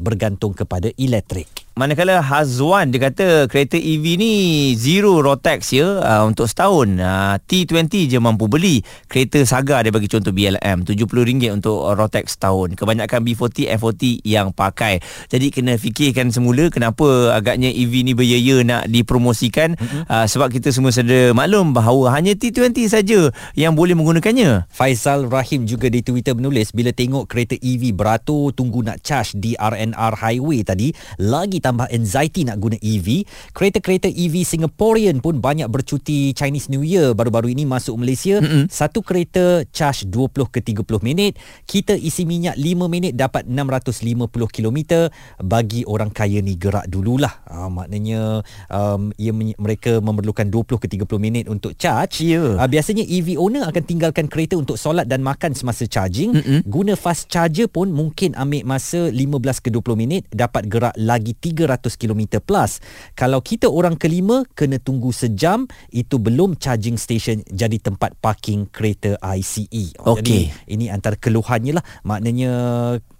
bergantung 0.00 0.56
kepada 0.56 0.88
elektrik. 0.96 1.63
Manakala 1.74 2.22
Hazwan 2.22 2.94
dia 2.94 3.02
kata 3.02 3.50
kereta 3.50 3.74
EV 3.74 4.14
ni 4.14 4.32
zero 4.78 5.18
road 5.18 5.42
tax 5.42 5.74
ya 5.74 5.98
uh, 6.06 6.22
untuk 6.22 6.46
setahun. 6.46 7.02
Uh, 7.02 7.34
T20 7.50 7.90
je 8.06 8.14
mampu 8.22 8.46
beli. 8.46 8.78
Kereta 9.10 9.42
Saga 9.42 9.82
dia 9.82 9.90
bagi 9.90 10.06
contoh 10.06 10.30
BLM 10.30 10.86
RM70 10.86 11.50
untuk 11.50 11.82
road 11.82 12.14
tax 12.14 12.38
setahun. 12.38 12.78
Kebanyakan 12.78 13.26
B40 13.26 13.74
F40 13.74 14.22
yang 14.22 14.54
pakai. 14.54 15.02
Jadi 15.26 15.50
kena 15.50 15.74
fikirkan 15.74 16.30
semula 16.30 16.70
kenapa 16.70 17.34
agaknya 17.34 17.74
EV 17.74 18.06
ni 18.06 18.14
berjaya 18.14 18.62
nak 18.62 18.86
dipromosikan 18.86 19.74
mm-hmm. 19.74 20.06
uh, 20.06 20.30
sebab 20.30 20.54
kita 20.54 20.70
semua 20.70 20.94
sedia 20.94 21.34
maklum 21.34 21.74
bahawa 21.74 22.14
hanya 22.14 22.38
T20 22.38 22.86
saja 22.86 23.34
yang 23.58 23.74
boleh 23.74 23.98
menggunakannya. 23.98 24.70
Faizal 24.70 25.26
Rahim 25.26 25.66
juga 25.66 25.90
di 25.90 26.06
Twitter 26.06 26.38
menulis 26.38 26.70
bila 26.70 26.94
tengok 26.94 27.26
kereta 27.26 27.58
EV 27.58 27.90
beratur 27.90 28.54
tunggu 28.54 28.86
nak 28.86 29.02
charge 29.02 29.34
di 29.34 29.58
RNR 29.58 30.14
highway 30.22 30.62
tadi 30.62 30.94
lagi 31.18 31.63
tambah 31.64 31.88
anxiety 31.88 32.44
nak 32.44 32.60
guna 32.60 32.76
EV 32.84 33.24
kereta-kereta 33.56 34.12
EV 34.12 34.44
Singaporean 34.44 35.24
pun 35.24 35.40
banyak 35.40 35.64
bercuti 35.72 36.36
Chinese 36.36 36.68
New 36.68 36.84
Year 36.84 37.16
baru-baru 37.16 37.56
ini 37.56 37.64
masuk 37.64 37.96
Malaysia 37.96 38.44
mm-hmm. 38.44 38.68
satu 38.68 39.00
kereta 39.00 39.64
charge 39.72 40.04
20 40.12 40.52
ke 40.52 40.60
30 40.60 40.84
minit 41.00 41.40
kita 41.64 41.96
isi 41.96 42.28
minyak 42.28 42.60
5 42.60 42.92
minit 42.92 43.16
dapat 43.16 43.48
650 43.48 44.28
km 44.52 45.08
bagi 45.40 45.88
orang 45.88 46.12
kaya 46.12 46.44
ni 46.44 46.60
gerak 46.60 46.84
dululah 46.92 47.32
ha, 47.48 47.72
maknanya 47.72 48.44
um, 48.68 49.08
ia 49.16 49.32
men- 49.32 49.56
mereka 49.56 50.04
memerlukan 50.04 50.44
20 50.44 50.76
ke 50.76 50.86
30 51.00 51.08
minit 51.16 51.48
untuk 51.48 51.72
charge 51.80 52.34
Ya. 52.34 52.58
Uh, 52.58 52.66
biasanya 52.66 53.06
EV 53.06 53.38
owner 53.38 53.62
akan 53.70 53.82
tinggalkan 53.86 54.26
kereta 54.26 54.58
untuk 54.58 54.74
solat 54.74 55.06
dan 55.06 55.22
makan 55.22 55.54
semasa 55.54 55.86
charging. 55.86 56.34
Mm-mm. 56.34 56.60
Guna 56.66 56.98
fast 56.98 57.30
charger 57.30 57.70
pun 57.70 57.94
mungkin 57.94 58.34
ambil 58.34 58.66
masa 58.66 59.12
15 59.12 59.62
ke 59.62 59.68
20 59.70 59.94
minit 59.94 60.22
dapat 60.34 60.66
gerak 60.66 60.96
lagi 60.98 61.36
30 61.38 61.53
300 61.54 61.94
km 61.94 62.42
plus. 62.42 62.82
Kalau 63.14 63.38
kita 63.38 63.70
orang 63.70 63.94
kelima 63.94 64.42
kena 64.58 64.82
tunggu 64.82 65.14
sejam 65.14 65.70
itu 65.94 66.18
belum 66.18 66.58
charging 66.58 66.98
station 66.98 67.40
jadi 67.46 67.78
tempat 67.78 68.18
parking 68.18 68.66
kereta 68.68 69.14
ICE. 69.22 70.02
Oh, 70.02 70.18
Okey. 70.18 70.20
Jadi 70.20 70.38
ini 70.74 70.90
antara 70.90 71.14
keluhannya 71.14 71.78
lah. 71.78 71.84
Maknanya 72.02 72.50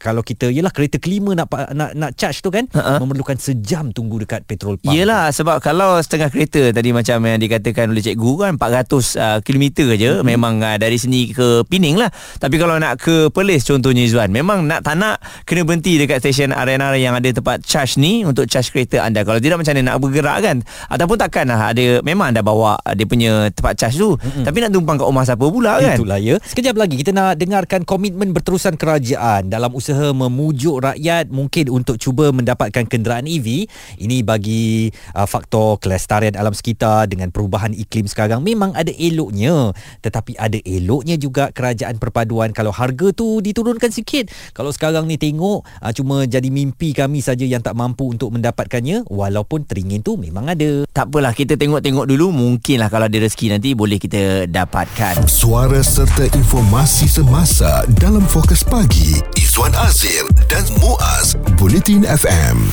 kalau 0.02 0.26
kita 0.26 0.50
yalah 0.50 0.74
kereta 0.74 0.98
kelima 0.98 1.32
nak 1.38 1.48
nak 1.72 1.94
nak 1.94 2.10
charge 2.18 2.42
tu 2.42 2.50
kan 2.50 2.66
Ha-ha. 2.74 2.98
memerlukan 2.98 3.38
sejam 3.38 3.94
tunggu 3.94 4.20
dekat 4.26 4.42
petrol 4.44 4.76
pump. 4.76 4.90
Yelah 4.90 5.30
sebab 5.30 5.62
kalau 5.62 6.02
setengah 6.02 6.28
kereta 6.34 6.74
tadi 6.74 6.90
macam 6.90 7.22
yang 7.22 7.38
dikatakan 7.38 7.94
oleh 7.94 8.02
cikgu 8.02 8.32
kan 8.40 8.52
400 8.58 8.90
uh, 8.90 9.38
km 9.44 9.64
je 9.94 10.10
hmm. 10.18 10.24
memang 10.26 10.58
uh, 10.60 10.76
dari 10.80 10.98
sini 10.98 11.30
ke 11.30 11.62
Pening 11.68 12.00
lah 12.00 12.10
tapi 12.42 12.58
kalau 12.58 12.76
nak 12.80 12.98
ke 12.98 13.30
Perlis 13.30 13.62
contohnya 13.62 14.02
Izwan 14.02 14.34
memang 14.34 14.66
nak 14.66 14.82
tak 14.82 14.98
nak 14.98 15.22
kena 15.46 15.62
berhenti 15.62 16.00
dekat 16.00 16.24
stesen 16.24 16.50
RNR 16.50 16.96
yang 16.98 17.14
ada 17.14 17.28
tempat 17.30 17.62
charge 17.62 18.00
ni 18.00 18.23
untuk 18.28 18.46
charge 18.46 18.70
kereta 18.70 19.02
anda 19.02 19.26
kalau 19.26 19.42
tidak 19.42 19.60
macam 19.60 19.72
mana 19.76 19.92
nak 19.92 19.98
bergerak 19.98 20.38
kan 20.44 20.56
ataupun 20.92 21.16
takkan 21.18 21.44
lah 21.48 21.72
ada 21.72 22.00
memang 22.00 22.32
anda 22.32 22.40
bawa 22.40 22.78
uh, 22.80 22.94
dia 22.94 23.06
punya 23.08 23.48
tempat 23.50 23.74
charge 23.76 23.98
tu 23.98 24.14
hmm. 24.14 24.44
tapi 24.46 24.56
nak 24.62 24.70
tumpang 24.72 24.96
kat 24.96 25.06
rumah 25.08 25.24
siapa 25.26 25.44
pula 25.48 25.80
kan 25.80 25.98
Itulah 26.04 26.18
ya. 26.20 26.36
Sekejap 26.42 26.74
lagi 26.76 27.00
kita 27.00 27.14
nak 27.14 27.38
dengarkan 27.38 27.86
komitmen 27.86 28.34
berterusan 28.36 28.76
kerajaan 28.76 29.48
dalam 29.48 29.72
usaha 29.72 30.12
memujuk 30.12 30.82
rakyat 30.84 31.30
mungkin 31.30 31.70
untuk 31.70 31.96
cuba 31.96 32.28
mendapatkan 32.34 32.84
kenderaan 32.84 33.24
EV. 33.24 33.66
Ini 33.98 34.20
bagi 34.26 34.92
uh, 35.14 35.24
faktor 35.24 35.80
kelestarian 35.80 36.34
alam 36.36 36.52
sekitar 36.52 37.08
dengan 37.08 37.30
perubahan 37.32 37.72
iklim 37.72 38.04
sekarang 38.04 38.42
memang 38.44 38.74
ada 38.74 38.90
eloknya. 38.94 39.72
Tetapi 40.04 40.36
ada 40.36 40.58
eloknya 40.62 41.16
juga 41.16 41.50
kerajaan 41.54 41.96
perpaduan 41.96 42.50
kalau 42.50 42.74
harga 42.74 43.14
tu 43.14 43.40
diturunkan 43.40 43.90
sikit. 43.90 44.30
Kalau 44.52 44.70
sekarang 44.74 45.06
ni 45.06 45.16
tengok 45.16 45.64
uh, 45.64 45.92
cuma 45.94 46.28
jadi 46.28 46.48
mimpi 46.50 46.92
kami 46.92 47.22
saja 47.24 47.46
yang 47.46 47.62
tak 47.62 47.76
mampu 47.78 48.10
untuk 48.14 48.30
mendapatkannya 48.34 49.10
walaupun 49.10 49.66
teringin 49.66 50.00
tu 50.00 50.14
memang 50.14 50.48
ada. 50.54 50.86
tak 50.94 51.10
apalah 51.10 51.34
kita 51.34 51.58
tengok-tengok 51.58 52.06
dulu. 52.06 52.30
Mungkinlah 52.30 52.88
kalau 52.88 53.10
ada 53.10 53.18
rezeki 53.18 53.58
nanti 53.58 53.74
boleh 53.74 53.98
kita 53.98 54.46
dapatkan. 54.46 55.26
Suara 55.26 55.82
serta 55.82 56.30
informasi 56.32 57.10
semasa 57.10 57.82
dalam 57.98 58.22
Fokus 58.24 58.62
Pagi 58.62 59.18
Izwan 59.34 59.74
Azir 59.84 60.24
dan 60.46 60.64
Muaz 60.80 61.34
Bulletin 61.58 62.06
FM 62.06 62.70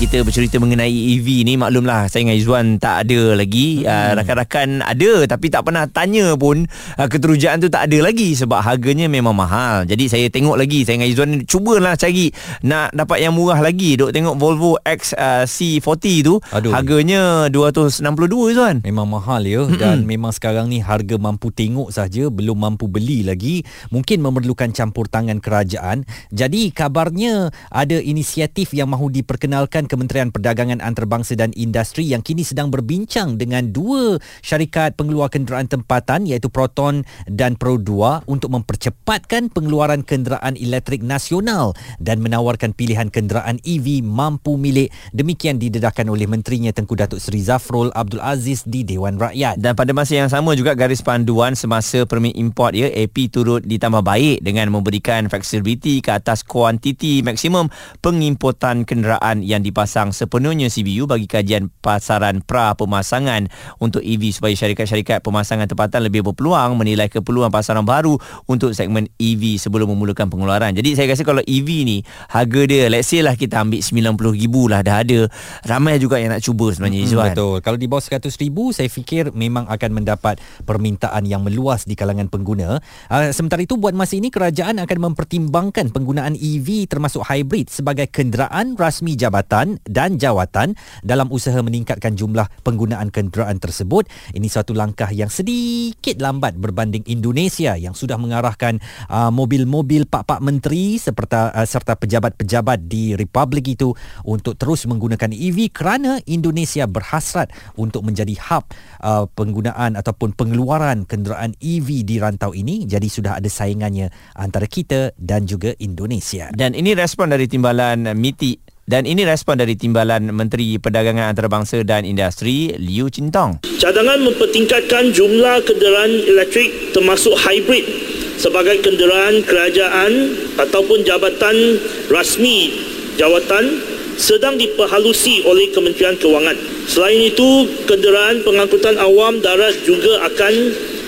kita 0.00 0.24
bercerita 0.24 0.56
mengenai 0.56 0.88
EV 0.88 1.44
ni 1.44 1.60
maklumlah 1.60 2.08
saya 2.08 2.24
dengan 2.24 2.40
Izwan 2.40 2.66
tak 2.80 3.04
ada 3.04 3.36
lagi 3.36 3.84
hmm. 3.84 3.92
uh, 3.92 4.10
rakan-rakan 4.16 4.68
ada 4.80 5.28
tapi 5.28 5.52
tak 5.52 5.68
pernah 5.68 5.84
tanya 5.84 6.32
pun 6.40 6.64
uh, 6.96 7.04
keterujaan 7.04 7.60
tu 7.60 7.68
tak 7.68 7.84
ada 7.84 8.08
lagi 8.08 8.32
sebab 8.32 8.64
harganya 8.64 9.12
memang 9.12 9.36
mahal 9.36 9.84
jadi 9.84 10.08
saya 10.08 10.26
tengok 10.32 10.56
lagi 10.56 10.88
saya 10.88 10.96
dengan 10.96 11.12
Izwan 11.12 11.30
cubalah 11.44 12.00
cari 12.00 12.32
nak 12.64 12.96
dapat 12.96 13.28
yang 13.28 13.36
murah 13.36 13.60
lagi 13.60 14.00
duk 14.00 14.16
tengok 14.16 14.40
Volvo 14.40 14.80
XC40 14.88 16.04
tu 16.24 16.40
Aduh. 16.48 16.72
harganya 16.72 17.52
262 17.52 18.56
Izwan 18.56 18.80
Memang 18.80 19.04
mahal 19.04 19.44
ya 19.44 19.68
mm-hmm. 19.68 19.76
dan 19.76 20.08
memang 20.08 20.32
sekarang 20.32 20.72
ni 20.72 20.80
harga 20.80 21.20
mampu 21.20 21.52
tengok 21.52 21.92
saja 21.92 22.32
belum 22.32 22.56
mampu 22.56 22.88
beli 22.88 23.20
lagi 23.26 23.66
mungkin 23.92 24.24
memerlukan 24.24 24.70
campur 24.70 25.10
tangan 25.10 25.42
kerajaan. 25.42 26.06
Jadi 26.30 26.70
kabarnya 26.70 27.50
ada 27.68 27.98
inisiatif 27.98 28.72
yang 28.72 28.94
mahu 28.94 29.10
diperkenalkan 29.10 29.89
Kementerian 29.90 30.30
Perdagangan 30.30 30.78
Antarabangsa 30.78 31.34
dan 31.34 31.50
Industri 31.58 32.06
yang 32.06 32.22
kini 32.22 32.46
sedang 32.46 32.70
berbincang 32.70 33.34
dengan 33.34 33.74
dua 33.74 34.22
syarikat 34.38 34.94
pengeluar 34.94 35.26
kenderaan 35.26 35.66
tempatan 35.66 36.30
iaitu 36.30 36.46
Proton 36.46 37.02
dan 37.26 37.58
Pro2 37.58 38.22
untuk 38.30 38.54
mempercepatkan 38.54 39.50
pengeluaran 39.50 40.06
kenderaan 40.06 40.54
elektrik 40.54 41.02
nasional 41.02 41.74
dan 41.98 42.22
menawarkan 42.22 42.70
pilihan 42.70 43.10
kenderaan 43.10 43.58
EV 43.66 44.06
mampu 44.06 44.54
milik. 44.54 44.94
Demikian 45.10 45.58
didedahkan 45.58 46.06
oleh 46.06 46.30
Menterinya 46.30 46.70
Tengku 46.70 46.94
Datuk 46.94 47.18
Seri 47.18 47.42
Zafrul 47.42 47.90
Abdul 47.90 48.22
Aziz 48.22 48.62
di 48.62 48.86
Dewan 48.86 49.18
Rakyat. 49.18 49.58
Dan 49.58 49.74
pada 49.74 49.90
masa 49.90 50.14
yang 50.14 50.30
sama 50.30 50.54
juga 50.54 50.78
garis 50.78 51.02
panduan 51.02 51.58
semasa 51.58 52.06
permit 52.06 52.38
import 52.38 52.78
ya 52.78 52.86
AP 52.86 53.34
turut 53.34 53.66
ditambah 53.66 54.06
baik 54.06 54.46
dengan 54.46 54.70
memberikan 54.70 55.26
flexibility 55.26 55.98
ke 55.98 56.14
atas 56.14 56.46
kuantiti 56.46 57.24
maksimum 57.26 57.66
pengimportan 57.98 58.86
kenderaan 58.86 59.42
yang 59.42 59.64
dipasang 59.80 60.12
sepenuhnya 60.12 60.68
CBU 60.68 61.08
bagi 61.08 61.24
kajian 61.24 61.72
pasaran 61.80 62.44
pra 62.44 62.76
pemasangan 62.76 63.48
untuk 63.80 64.04
EV 64.04 64.28
supaya 64.28 64.52
syarikat-syarikat 64.52 65.24
pemasangan 65.24 65.64
tempatan 65.64 66.04
lebih 66.04 66.20
berpeluang 66.20 66.76
menilai 66.76 67.08
keperluan 67.08 67.48
pasaran 67.48 67.80
baru 67.80 68.20
untuk 68.44 68.76
segmen 68.76 69.08
EV 69.16 69.56
sebelum 69.56 69.88
memulakan 69.88 70.28
pengeluaran. 70.28 70.76
Jadi 70.76 71.00
saya 71.00 71.08
rasa 71.16 71.24
kalau 71.24 71.40
EV 71.48 71.88
ni 71.88 72.04
harga 72.28 72.60
dia 72.68 72.92
let's 72.92 73.08
say 73.08 73.24
lah 73.24 73.32
kita 73.32 73.56
ambil 73.56 73.80
RM90,000 73.80 74.54
lah 74.68 74.80
dah 74.84 74.96
ada. 75.00 75.20
Ramai 75.64 75.96
juga 75.96 76.20
yang 76.20 76.36
nak 76.36 76.44
cuba 76.44 76.76
sebenarnya 76.76 77.00
Hmm, 77.00 77.08
Izwan. 77.08 77.26
betul. 77.32 77.54
Kalau 77.64 77.78
di 77.80 77.86
bawah 77.88 78.04
100 78.04 78.36
ribu, 78.36 78.76
saya 78.76 78.92
fikir 78.92 79.32
memang 79.32 79.64
akan 79.64 79.90
mendapat 79.96 80.36
permintaan 80.68 81.24
yang 81.24 81.40
meluas 81.40 81.88
di 81.88 81.96
kalangan 81.96 82.28
pengguna. 82.28 82.84
Uh, 83.08 83.32
sementara 83.32 83.64
itu, 83.64 83.80
buat 83.80 83.96
masa 83.96 84.20
ini 84.20 84.28
kerajaan 84.28 84.76
akan 84.76 84.98
mempertimbangkan 85.08 85.88
penggunaan 85.88 86.36
EV 86.36 86.84
termasuk 86.84 87.24
hybrid 87.24 87.72
sebagai 87.72 88.10
kenderaan 88.12 88.76
rasmi 88.76 89.16
jabatan 89.16 89.59
dan 89.84 90.16
jawatan 90.20 90.76
dalam 91.02 91.28
usaha 91.32 91.58
meningkatkan 91.60 92.14
jumlah 92.14 92.46
penggunaan 92.62 93.10
kenderaan 93.10 93.58
tersebut. 93.58 94.06
Ini 94.32 94.46
satu 94.46 94.76
langkah 94.76 95.08
yang 95.10 95.28
sedikit 95.32 96.20
lambat 96.20 96.56
berbanding 96.56 97.04
Indonesia 97.08 97.74
yang 97.74 97.96
sudah 97.96 98.16
mengarahkan 98.20 98.78
uh, 99.08 99.32
mobil-mobil 99.32 100.06
pak-pak 100.06 100.40
menteri 100.40 100.96
serta 101.00 101.52
uh, 101.54 101.66
serta 101.66 101.96
pejabat-pejabat 101.96 102.86
di 102.86 103.16
republik 103.16 103.74
itu 103.74 103.92
untuk 104.24 104.56
terus 104.56 104.84
menggunakan 104.86 105.32
EV 105.32 105.72
kerana 105.72 106.20
Indonesia 106.28 106.84
berhasrat 106.84 107.50
untuk 107.76 108.06
menjadi 108.06 108.36
hub 108.50 108.68
uh, 109.02 109.26
penggunaan 109.32 109.96
ataupun 109.96 110.36
pengeluaran 110.36 111.08
kenderaan 111.08 111.56
EV 111.58 112.04
di 112.06 112.16
rantau 112.20 112.52
ini 112.52 112.84
jadi 112.86 113.06
sudah 113.06 113.38
ada 113.40 113.48
saingannya 113.50 114.12
antara 114.36 114.68
kita 114.68 115.12
dan 115.16 115.44
juga 115.48 115.74
Indonesia. 115.80 116.52
Dan 116.54 116.76
ini 116.76 116.92
respon 116.94 117.32
dari 117.32 117.46
Timbalan 117.50 118.12
MITI 118.14 118.69
dan 118.90 119.06
ini 119.06 119.22
respon 119.22 119.54
dari 119.54 119.78
Timbalan 119.78 120.34
Menteri 120.34 120.74
Perdagangan 120.82 121.30
Antarabangsa 121.30 121.86
dan 121.86 122.02
Industri 122.02 122.74
Liu 122.74 123.06
Chintong. 123.06 123.62
Cadangan 123.78 124.18
mempertingkatkan 124.18 125.14
jumlah 125.14 125.62
kenderaan 125.62 126.10
elektrik 126.26 126.90
termasuk 126.90 127.38
hybrid 127.38 127.86
sebagai 128.34 128.82
kenderaan 128.82 129.46
kerajaan 129.46 130.34
ataupun 130.58 131.06
jabatan 131.06 131.78
rasmi 132.10 132.74
jawatan 133.14 133.78
sedang 134.18 134.58
diperhalusi 134.58 135.46
oleh 135.46 135.70
Kementerian 135.70 136.18
Kewangan. 136.18 136.58
Selain 136.90 137.16
itu, 137.22 137.70
kenderaan 137.86 138.42
pengangkutan 138.42 138.98
awam 138.98 139.38
darat 139.38 139.72
juga 139.86 140.26
akan 140.26 140.54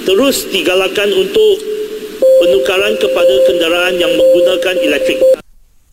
terus 0.07 0.47
digalakkan 0.49 1.11
untuk 1.11 1.61
penukaran 2.40 2.95
kepada 2.97 3.35
kenderaan 3.51 3.95
yang 3.99 4.12
menggunakan 4.14 4.77
elektrik. 4.87 5.42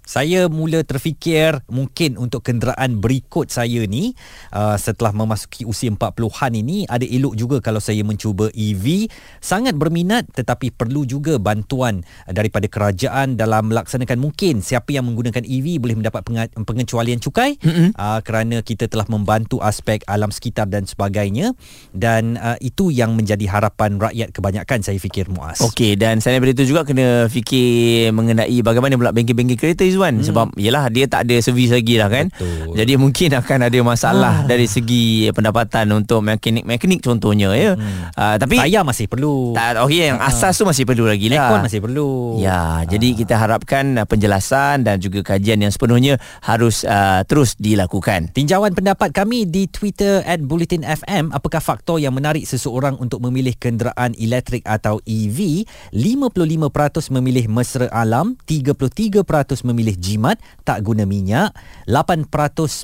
Saya 0.10 0.50
mula 0.50 0.82
terfikir 0.82 1.62
mungkin 1.70 2.18
untuk 2.18 2.42
kenderaan 2.42 2.98
berikut 2.98 3.54
saya 3.54 3.86
ni 3.86 4.18
uh, 4.50 4.74
setelah 4.74 5.14
memasuki 5.14 5.70
usia 5.70 5.94
40-an 5.94 6.58
ini 6.58 6.90
ada 6.90 7.06
elok 7.06 7.38
juga 7.38 7.58
kalau 7.62 7.78
saya 7.78 8.02
mencuba 8.02 8.50
EV 8.58 9.06
sangat 9.38 9.78
berminat 9.78 10.26
tetapi 10.34 10.74
perlu 10.74 11.06
juga 11.06 11.38
bantuan 11.38 12.02
daripada 12.26 12.66
kerajaan 12.66 13.38
dalam 13.38 13.70
melaksanakan 13.70 14.18
mungkin 14.18 14.66
siapa 14.66 14.98
yang 14.98 15.06
menggunakan 15.06 15.46
EV 15.46 15.78
boleh 15.78 16.02
mendapat 16.02 16.26
pengecualian 16.58 17.22
cukai 17.22 17.62
mm-hmm. 17.62 17.94
uh, 17.94 18.20
kerana 18.26 18.66
kita 18.66 18.90
telah 18.90 19.06
membantu 19.14 19.62
aspek 19.62 20.02
alam 20.10 20.34
sekitar 20.34 20.66
dan 20.66 20.90
sebagainya 20.90 21.54
dan 21.94 22.34
uh, 22.42 22.58
itu 22.66 22.90
yang 22.90 23.14
menjadi 23.14 23.46
harapan 23.46 24.02
rakyat 24.02 24.34
kebanyakan 24.34 24.82
saya 24.82 24.98
fikir 24.98 25.30
Muaz. 25.30 25.62
Okey 25.62 25.94
dan 25.94 26.18
selain 26.18 26.42
daripada 26.42 26.58
itu 26.58 26.74
juga 26.74 26.82
kena 26.82 27.30
fikir 27.30 28.10
mengenai 28.10 28.58
bagaimana 28.66 28.98
pula 28.98 29.14
bengkel-bengkel 29.14 29.54
kereta 29.54 29.86
Izwan 30.00 30.24
hmm. 30.24 30.26
sebab 30.32 30.48
yalah 30.56 30.88
dia 30.88 31.12
tak 31.12 31.28
ada 31.28 31.36
servis 31.44 31.76
lagi 31.76 32.00
lah 32.00 32.08
kan. 32.08 32.32
Betul. 32.32 32.80
Jadi 32.80 32.94
mungkin 32.96 33.30
akan 33.36 33.60
ada 33.68 33.80
masalah 33.84 34.36
ah. 34.44 34.48
dari 34.48 34.64
segi 34.64 35.28
pendapatan 35.36 35.92
untuk 35.92 36.24
mekanik-mekanik 36.24 37.04
contohnya 37.04 37.52
ya. 37.52 37.76
Hmm. 37.76 38.16
Uh, 38.16 38.36
tapi 38.40 38.56
Tayar 38.64 38.88
masih 38.88 39.12
perlu. 39.12 39.52
tak 39.52 39.84
okey 39.84 40.16
yang 40.16 40.24
asas 40.24 40.56
tu 40.56 40.64
masih 40.64 40.88
perlu 40.88 41.04
lagi 41.04 41.28
lah. 41.28 41.52
Aircon 41.52 41.68
masih 41.68 41.82
perlu. 41.84 42.40
Ya, 42.40 42.88
jadi 42.88 43.12
kita 43.12 43.36
harapkan 43.36 44.00
uh, 44.00 44.08
penjelasan 44.08 44.88
dan 44.88 45.04
juga 45.04 45.20
kajian 45.36 45.60
yang 45.60 45.74
sepenuhnya 45.76 46.16
harus 46.40 46.88
uh, 46.88 47.28
terus 47.28 47.60
dilakukan. 47.60 48.32
Tinjauan 48.32 48.72
pendapat 48.72 49.12
kami 49.12 49.44
di 49.44 49.68
Twitter 49.68 50.24
at 50.24 50.40
Bulletin 50.40 50.88
FM, 50.88 51.36
apakah 51.36 51.60
faktor 51.60 52.00
yang 52.00 52.16
menarik 52.16 52.48
seseorang 52.48 52.96
untuk 53.04 53.20
memilih 53.20 53.52
kenderaan 53.60 54.16
elektrik 54.16 54.64
atau 54.64 55.04
EV? 55.04 55.68
55% 55.92 57.12
memilih 57.20 57.52
mesra 57.52 57.92
alam, 57.92 58.40
33% 58.48 59.26
memilih 59.66 59.89
memilih 59.90 59.98
jimat 59.98 60.38
tak 60.62 60.86
guna 60.86 61.02
minyak, 61.10 61.50
8% 61.90 62.30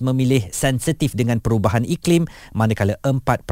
memilih 0.01 0.49
sensitif 0.49 1.13
dengan 1.13 1.37
perubahan 1.37 1.85
iklim, 1.85 2.25
manakala 2.57 2.97
4% 3.05 3.45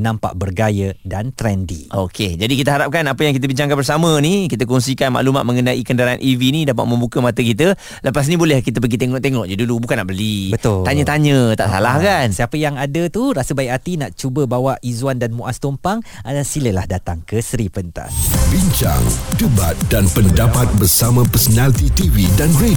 nampak 0.00 0.32
bergaya 0.40 0.96
dan 1.04 1.36
trendy. 1.36 1.92
Okey, 1.92 2.40
jadi 2.40 2.48
kita 2.56 2.70
harapkan 2.80 3.04
apa 3.04 3.20
yang 3.20 3.36
kita 3.36 3.44
bincangkan 3.44 3.76
bersama 3.76 4.16
ni, 4.24 4.48
kita 4.48 4.64
kongsikan 4.64 5.12
maklumat 5.12 5.44
mengenai 5.44 5.84
kenderaan 5.84 6.16
EV 6.24 6.40
ni 6.56 6.60
dapat 6.64 6.88
membuka 6.88 7.20
mata 7.20 7.44
kita. 7.44 7.76
Lepas 8.00 8.32
ni 8.32 8.40
boleh 8.40 8.64
kita 8.64 8.80
pergi 8.80 8.96
tengok-tengok 8.96 9.44
je 9.44 9.56
dulu, 9.60 9.84
bukan 9.84 10.00
nak 10.00 10.08
beli. 10.08 10.56
Betul. 10.56 10.88
Tanya-tanya, 10.88 11.52
tak 11.52 11.68
salah 11.68 12.00
kan? 12.00 12.32
Siapa 12.32 12.56
yang 12.56 12.80
ada 12.80 13.12
tu 13.12 13.36
rasa 13.36 13.52
baik 13.52 13.70
hati 13.76 14.00
nak 14.00 14.16
cuba 14.16 14.48
bawa 14.48 14.80
Izzuan 14.80 15.20
dan 15.20 15.36
Muaz 15.36 15.60
tumpang, 15.60 16.00
anda 16.24 16.40
silalah 16.40 16.88
datang 16.88 17.20
ke 17.28 17.44
Seri 17.44 17.68
Pentas. 17.68 18.16
Bincang, 18.48 19.04
debat 19.36 19.76
dan 19.92 20.08
pendapat 20.16 20.64
bersama 20.80 21.28
personaliti 21.28 21.92
TV 21.92 22.24
dan 22.40 22.48
radio. 22.56 22.69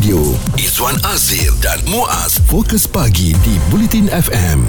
Izwan 0.57 0.97
Azir 1.05 1.53
dan 1.61 1.77
Muaz 1.85 2.41
Fokus 2.49 2.89
Pagi 2.89 3.29
di 3.45 3.61
Bulletin 3.69 4.09
FM. 4.09 4.65